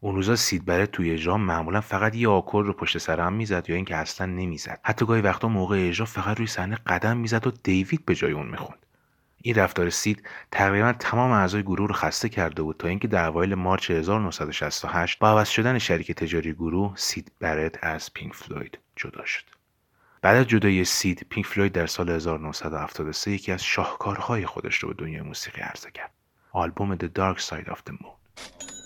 اون 0.00 0.14
روزا 0.14 0.36
سید 0.36 0.64
برت 0.64 0.86
توی 0.86 1.10
اجرا 1.10 1.36
معمولا 1.36 1.80
فقط 1.80 2.14
یه 2.14 2.28
آکورد 2.28 2.66
رو 2.66 2.72
پشت 2.72 2.98
سر 2.98 3.20
هم 3.20 3.32
می‌زد 3.32 3.70
یا 3.70 3.76
اینکه 3.76 3.96
اصلا 3.96 4.26
نمی‌زد. 4.26 4.80
حتی 4.82 5.06
گاهی 5.06 5.20
وقتا 5.20 5.48
موقع 5.48 5.88
اجرا 5.88 6.06
فقط 6.06 6.36
روی 6.36 6.46
صحنه 6.46 6.76
قدم 6.86 7.16
می‌زد 7.16 7.46
و 7.46 7.50
دیوید 7.50 8.06
به 8.06 8.14
جای 8.14 8.32
اون 8.32 8.46
می‌خوند. 8.46 8.86
این 9.42 9.54
رفتار 9.54 9.90
سید 9.90 10.28
تقریبا 10.52 10.92
تمام 10.92 11.30
اعضای 11.30 11.62
گروه 11.62 11.88
رو 11.88 11.94
خسته 11.94 12.28
کرده 12.28 12.62
بود 12.62 12.76
تا 12.76 12.88
اینکه 12.88 13.08
در 13.08 13.28
اوایل 13.28 13.54
مارچ 13.54 13.90
1968 13.90 15.18
با 15.18 15.28
عوض 15.28 15.48
شدن 15.48 15.78
شریک 15.78 16.12
تجاری 16.12 16.52
گروه 16.52 16.92
سید 16.96 17.32
برت 17.40 17.84
از 17.84 18.12
پینک 18.14 18.34
فلوید 18.34 18.78
جدا 18.96 19.24
شد. 19.24 19.57
بعد 20.22 20.36
از 20.36 20.46
جدایی 20.46 20.84
سید 20.84 21.26
پینک 21.30 21.46
فلوید 21.46 21.72
در 21.72 21.86
سال 21.86 22.10
1973 22.10 23.30
یکی 23.30 23.52
از 23.52 23.64
شاهکارهای 23.64 24.46
خودش 24.46 24.76
رو 24.76 24.88
به 24.88 24.94
دنیای 24.94 25.22
موسیقی 25.22 25.60
عرضه 25.60 25.90
کرد. 25.90 26.10
آلبوم 26.52 26.96
The 26.96 27.08
Dark 27.18 27.40
Side 27.40 27.68
of 27.68 27.78
the 27.86 27.92
Moon. 27.92 28.77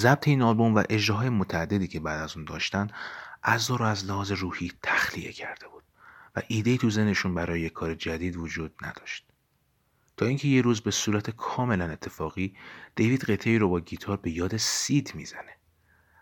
ضبط 0.00 0.28
این 0.28 0.42
آلبوم 0.42 0.74
و 0.74 0.82
اجراهای 0.90 1.28
متعددی 1.28 1.86
که 1.86 2.00
بعد 2.00 2.20
از 2.20 2.36
اون 2.36 2.44
داشتن 2.44 2.88
از 3.42 3.70
رو 3.70 3.84
از 3.84 4.04
لحاظ 4.04 4.32
روحی 4.32 4.72
تخلیه 4.82 5.32
کرده 5.32 5.68
بود 5.68 5.84
و 6.36 6.42
ایده 6.48 6.76
تو 6.76 6.90
زنشون 6.90 7.34
برای 7.34 7.60
یک 7.60 7.72
کار 7.72 7.94
جدید 7.94 8.36
وجود 8.36 8.74
نداشت. 8.82 9.26
تا 10.16 10.26
اینکه 10.26 10.48
یه 10.48 10.62
روز 10.62 10.80
به 10.80 10.90
صورت 10.90 11.30
کاملا 11.30 11.84
اتفاقی 11.84 12.56
دیوید 12.96 13.24
قطعی 13.24 13.58
رو 13.58 13.68
با 13.68 13.80
گیتار 13.80 14.16
به 14.16 14.30
یاد 14.30 14.56
سید 14.56 15.12
می‌زنه. 15.14 15.56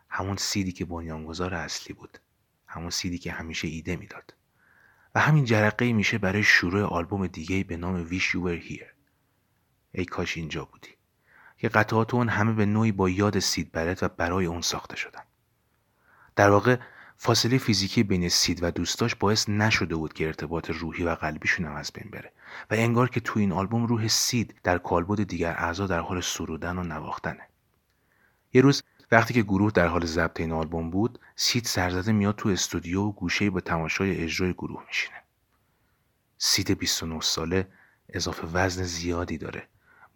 همون 0.09 0.37
سیدی 0.37 0.73
که 0.73 0.85
بنیانگذار 0.85 1.55
اصلی 1.55 1.95
بود. 1.95 2.19
همون 2.67 2.91
سیدی 2.91 3.19
که 3.19 3.33
همیشه 3.33 3.69
ایده 3.69 3.97
می‌داد. 3.97 4.35
و 5.14 5.21
همین 5.21 5.45
جرقه 5.45 5.93
میشه 5.93 6.19
برای 6.19 6.43
شروع 6.43 6.83
آلبوم 6.83 7.27
دیگه 7.27 7.64
به 7.64 7.77
نام 7.77 8.09
Wish 8.09 8.23
You 8.23 8.38
Were 8.47 8.71
Here. 8.71 8.93
ای 9.93 10.05
کاش 10.05 10.37
اینجا 10.37 10.64
بودی. 10.64 10.98
که 11.59 11.68
قطعات 11.68 12.14
اون 12.14 12.29
همه 12.29 12.53
به 12.53 12.66
نوعی 12.66 12.92
با 12.92 13.09
یاد 13.09 13.38
سید 13.38 13.73
برت 13.73 14.03
و 14.03 14.09
برای 14.09 14.47
اون 14.47 14.61
ساخته 14.61 14.97
شدن. 14.97 15.23
در 16.37 16.51
واقع 16.51 16.77
فاصله 17.16 17.59
فیزیکی 17.59 18.03
بین 18.03 18.29
سید 18.29 18.62
و 18.62 18.71
دوستاش 18.71 19.14
باعث 19.14 19.49
نشده 19.49 19.97
بود 19.97 20.12
که 20.12 20.27
ارتباط 20.27 20.71
روحی 20.71 21.05
و 21.05 21.14
قلبیشون 21.14 21.66
هم 21.66 21.75
از 21.75 21.90
بین 21.94 22.11
بره 22.11 22.33
و 22.71 22.75
انگار 22.75 23.09
که 23.09 23.21
تو 23.21 23.40
این 23.40 23.53
آلبوم 23.53 23.87
روح 23.87 24.09
سید 24.09 24.55
در 24.62 24.79
کالبد 24.79 25.23
دیگر 25.23 25.55
اعضا 25.59 25.87
در 25.87 26.01
حال 26.01 26.21
سرودن 26.21 26.79
و 26.79 26.83
نواختنه. 26.83 27.49
یه 28.53 28.62
روز 28.62 28.83
وقتی 29.12 29.35
که 29.35 29.42
گروه 29.42 29.73
در 29.73 29.87
حال 29.87 30.07
ضبط 30.07 30.40
این 30.40 30.53
آلبوم 30.53 30.90
بود 30.90 31.21
سید 31.37 31.64
سرزده 31.64 32.12
میاد 32.12 32.37
تو 32.37 32.49
استودیو 32.49 33.03
و 33.03 33.12
گوشه 33.12 33.51
با 33.51 33.61
تماشای 33.61 34.23
اجرای 34.23 34.53
گروه 34.53 34.85
میشینه. 34.87 35.23
سید 36.38 36.79
29 36.79 37.21
ساله 37.21 37.68
اضافه 38.09 38.47
وزن 38.47 38.83
زیادی 38.83 39.38
داره. 39.38 39.68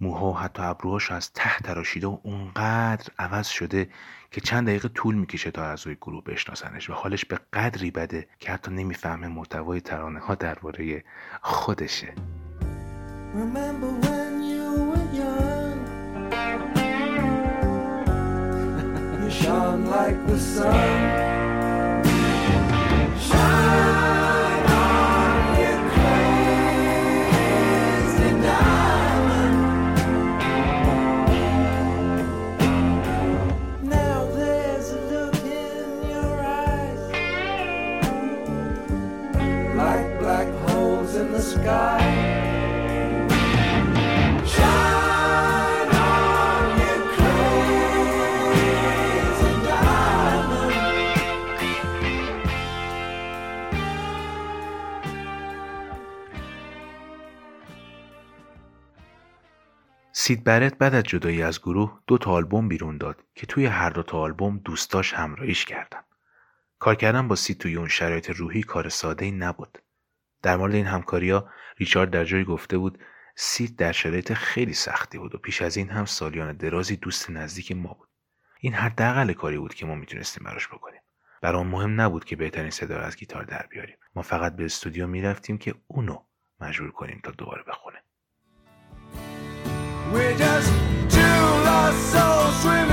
موها 0.03 0.31
و 0.31 0.39
حتی 0.39 0.63
ابروهاش 0.63 1.13
از 1.13 1.33
ته 1.33 1.59
تراشیده 1.65 2.07
و 2.07 2.19
اونقدر 2.23 3.07
عوض 3.19 3.47
شده 3.47 3.89
که 4.31 4.41
چند 4.41 4.67
دقیقه 4.67 4.89
طول 4.89 5.15
می‌کشه 5.15 5.51
تا 5.51 5.65
اعضای 5.65 5.95
گروه 5.95 6.25
بشناسنش 6.25 6.91
و 6.91 6.93
حالش 6.93 7.25
به 7.25 7.39
قدری 7.53 7.91
بده 7.91 8.27
که 8.39 8.53
حتی 8.53 8.71
نمی‌فهمه 8.71 9.29
محتوای 9.29 9.81
ترانه 9.81 10.21
ها 10.21 10.35
درباره 10.35 11.05
خودشه. 11.43 12.15
سید 60.33 60.45
برت 60.45 60.79
بعد 60.79 60.95
از 60.95 61.05
جدایی 61.05 61.43
از 61.43 61.61
گروه 61.61 62.01
دو 62.07 62.19
تا 62.19 62.31
آلبوم 62.31 62.69
بیرون 62.69 62.99
داد 62.99 63.25
که 63.35 63.47
توی 63.47 63.67
هر 63.67 63.91
دو 63.91 64.03
تا 64.03 64.19
آلبوم 64.19 64.59
دوستاش 64.59 65.15
همراهیش 65.15 65.65
کردن. 65.65 66.01
کار 66.79 66.95
کردن 66.95 67.29
با 67.29 67.37
سید 67.37 67.59
توی 67.59 67.77
اون 67.77 67.89
شرایط 67.89 68.31
روحی 68.31 68.63
کار 68.63 68.89
ساده 68.89 69.25
ای 69.25 69.31
نبود. 69.31 69.79
در 70.43 70.57
مورد 70.57 70.75
این 70.75 70.87
همکاریا 70.87 71.49
ریچارد 71.77 72.11
در 72.11 72.25
جایی 72.25 72.45
گفته 72.45 72.79
بود 72.79 72.99
سید 73.37 73.77
در 73.77 73.93
شرایط 73.93 74.33
خیلی 74.33 74.75
سختی 74.75 75.19
بود 75.19 75.35
و 75.35 75.39
پیش 75.39 75.63
از 75.63 75.77
این 75.77 75.89
هم 75.89 76.05
سالیان 76.05 76.57
درازی 76.57 76.97
دوست 76.97 77.31
نزدیک 77.31 77.73
ما 77.73 77.93
بود. 77.95 78.09
این 78.61 78.75
حداقل 78.75 79.33
کاری 79.33 79.59
بود 79.59 79.75
که 79.75 79.87
ما 79.87 79.95
می‌تونستیم 79.95 80.45
براش 80.45 80.69
بکنیم. 80.69 81.01
برام 81.43 81.67
مهم 81.67 82.01
نبود 82.01 82.25
که 82.25 82.37
بهترین 82.37 82.71
صدا 82.71 82.99
از 82.99 83.17
گیتار 83.17 83.45
در 83.45 83.67
بیاریم. 83.71 83.97
ما 84.15 84.23
فقط 84.23 84.57
به 84.57 84.65
استودیو 84.65 85.07
می‌رفتیم 85.07 85.59
که 85.59 85.75
اونو 85.87 86.25
مجبور 86.61 86.91
کنیم 86.91 87.21
تا 87.25 87.31
دوباره 87.31 87.63
بخونه. 87.63 88.03
We're 90.13 90.37
just 90.37 90.69
two 91.09 91.21
lost 91.21 92.13
souls 92.13 92.61
swimming 92.61 92.92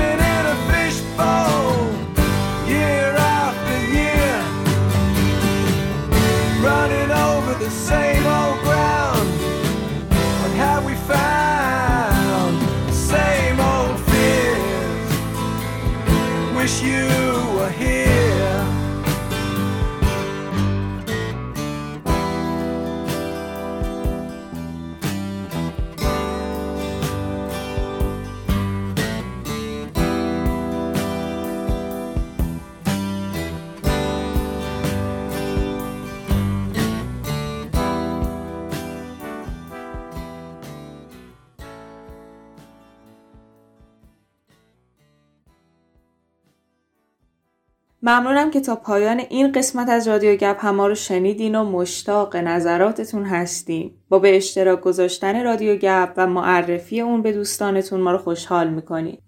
ممنونم 48.10 48.50
که 48.50 48.60
تا 48.60 48.76
پایان 48.76 49.18
این 49.18 49.52
قسمت 49.52 49.88
از 49.88 50.08
رادیو 50.08 50.36
گپ 50.36 50.64
هم 50.64 50.74
ما 50.74 50.86
رو 50.86 50.94
شنیدین 50.94 51.54
و 51.54 51.64
مشتاق 51.64 52.36
نظراتتون 52.36 53.24
هستیم. 53.24 54.04
با 54.08 54.18
به 54.18 54.36
اشتراک 54.36 54.80
گذاشتن 54.80 55.44
رادیو 55.44 55.76
گپ 55.76 56.12
و 56.16 56.26
معرفی 56.26 57.00
اون 57.00 57.22
به 57.22 57.32
دوستانتون 57.32 58.00
ما 58.00 58.12
رو 58.12 58.18
خوشحال 58.18 58.68
می‌کنید 58.68 59.22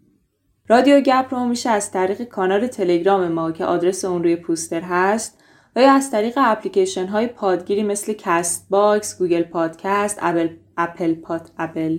رادیو 0.68 1.01
گپ 1.01 1.26
رو 1.30 1.45
میشه 1.45 1.70
از 1.70 1.91
طریق 1.91 2.22
کانال 2.22 2.66
تلگرام 2.66 3.28
ما 3.28 3.53
که 3.53 3.64
آدرس 3.64 4.05
اون 4.05 4.22
روی 4.22 4.37
پوستر 4.37 4.80
هست 4.80 5.39
و 5.76 5.83
یا 5.83 5.93
از 5.93 6.11
طریق 6.11 6.35
اپلیکیشن 6.37 7.07
های 7.07 7.26
پادگیر 7.27 7.83
مثل 7.83 8.12
کست 8.12 8.66
باکس، 8.70 9.18
گوگل 9.18 9.43
پادکست، 9.43 10.18
اپل, 10.22 10.49
اپل 10.76 11.14
پاد 11.14 11.51
اپل. 11.59 11.99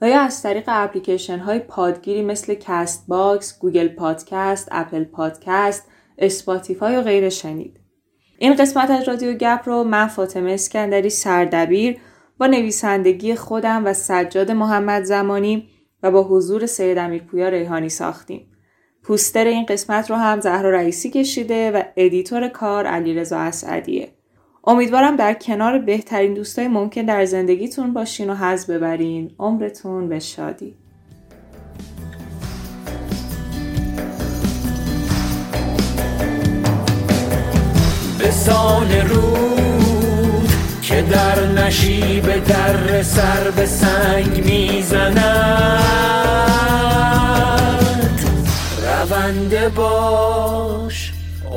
و 0.00 0.08
یا 0.08 0.20
از 0.20 0.42
طریق 0.42 0.64
اپلیکیشن 0.66 1.38
های 1.38 1.58
پادگیر 1.58 2.22
مثل 2.22 2.54
کست 2.54 3.04
باکس، 3.08 3.58
گوگل 3.58 3.88
پادکست، 3.88 4.68
اپل 4.70 5.04
پادکست، 5.04 5.88
اسپاتیفای 6.18 6.96
و 6.96 7.02
غیره 7.02 7.30
شنید. 7.30 7.80
این 8.38 8.54
قسمت 8.54 8.90
از 8.90 9.08
رادیو 9.08 9.32
گپ 9.32 9.60
رو 9.64 9.84
من 9.84 10.06
فاطمه 10.06 10.52
اسکندری 10.52 11.10
سردبیر 11.10 11.96
با 12.38 12.46
نویسندگی 12.46 13.34
خودم 13.34 13.86
و 13.86 13.92
سجاد 13.92 14.50
محمد 14.50 15.04
زمانی 15.04 15.68
و 16.02 16.10
با 16.10 16.22
حضور 16.22 16.66
سید 16.66 16.98
امیرپویا 16.98 17.48
ریحانی 17.48 17.88
ساختیم. 17.88 18.46
پوستر 19.02 19.44
این 19.44 19.66
قسمت 19.66 20.10
رو 20.10 20.16
هم 20.16 20.40
زهرا 20.40 20.70
رئیسی 20.70 21.10
کشیده 21.10 21.70
و 21.70 21.82
ادیتور 21.96 22.48
کار 22.48 22.86
علیرضا 22.86 23.38
اسعدیه. 23.38 24.15
امیدوارم 24.68 25.16
در 25.16 25.34
کنار 25.34 25.78
بهترین 25.78 26.34
دوستای 26.34 26.68
ممکن 26.68 27.02
در 27.02 27.24
زندگیتون 27.24 27.92
باشین 27.92 28.30
و 28.30 28.34
حظ 28.34 28.66
ببرین. 28.66 29.30
عمرتون 29.38 30.08
به 30.08 30.18
شادی. 30.18 30.74
به 38.18 38.30
سال 38.30 38.92
رود 38.92 40.48
که 40.82 41.02
در 41.02 41.46
نشیب 41.46 42.44
در 42.44 43.02
سر 43.02 43.50
به 43.50 43.66
سنگ 43.66 44.44
می‌زند 44.44 45.76
رونده 49.10 49.68
باش 49.68 50.85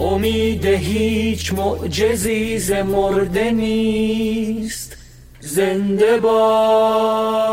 امید 0.09 0.65
هیچ 0.65 1.53
معجزی 1.53 2.59
ز 2.59 2.71
مرده 2.71 3.51
نیست. 3.51 4.97
زنده 5.39 6.17
باد 6.17 7.49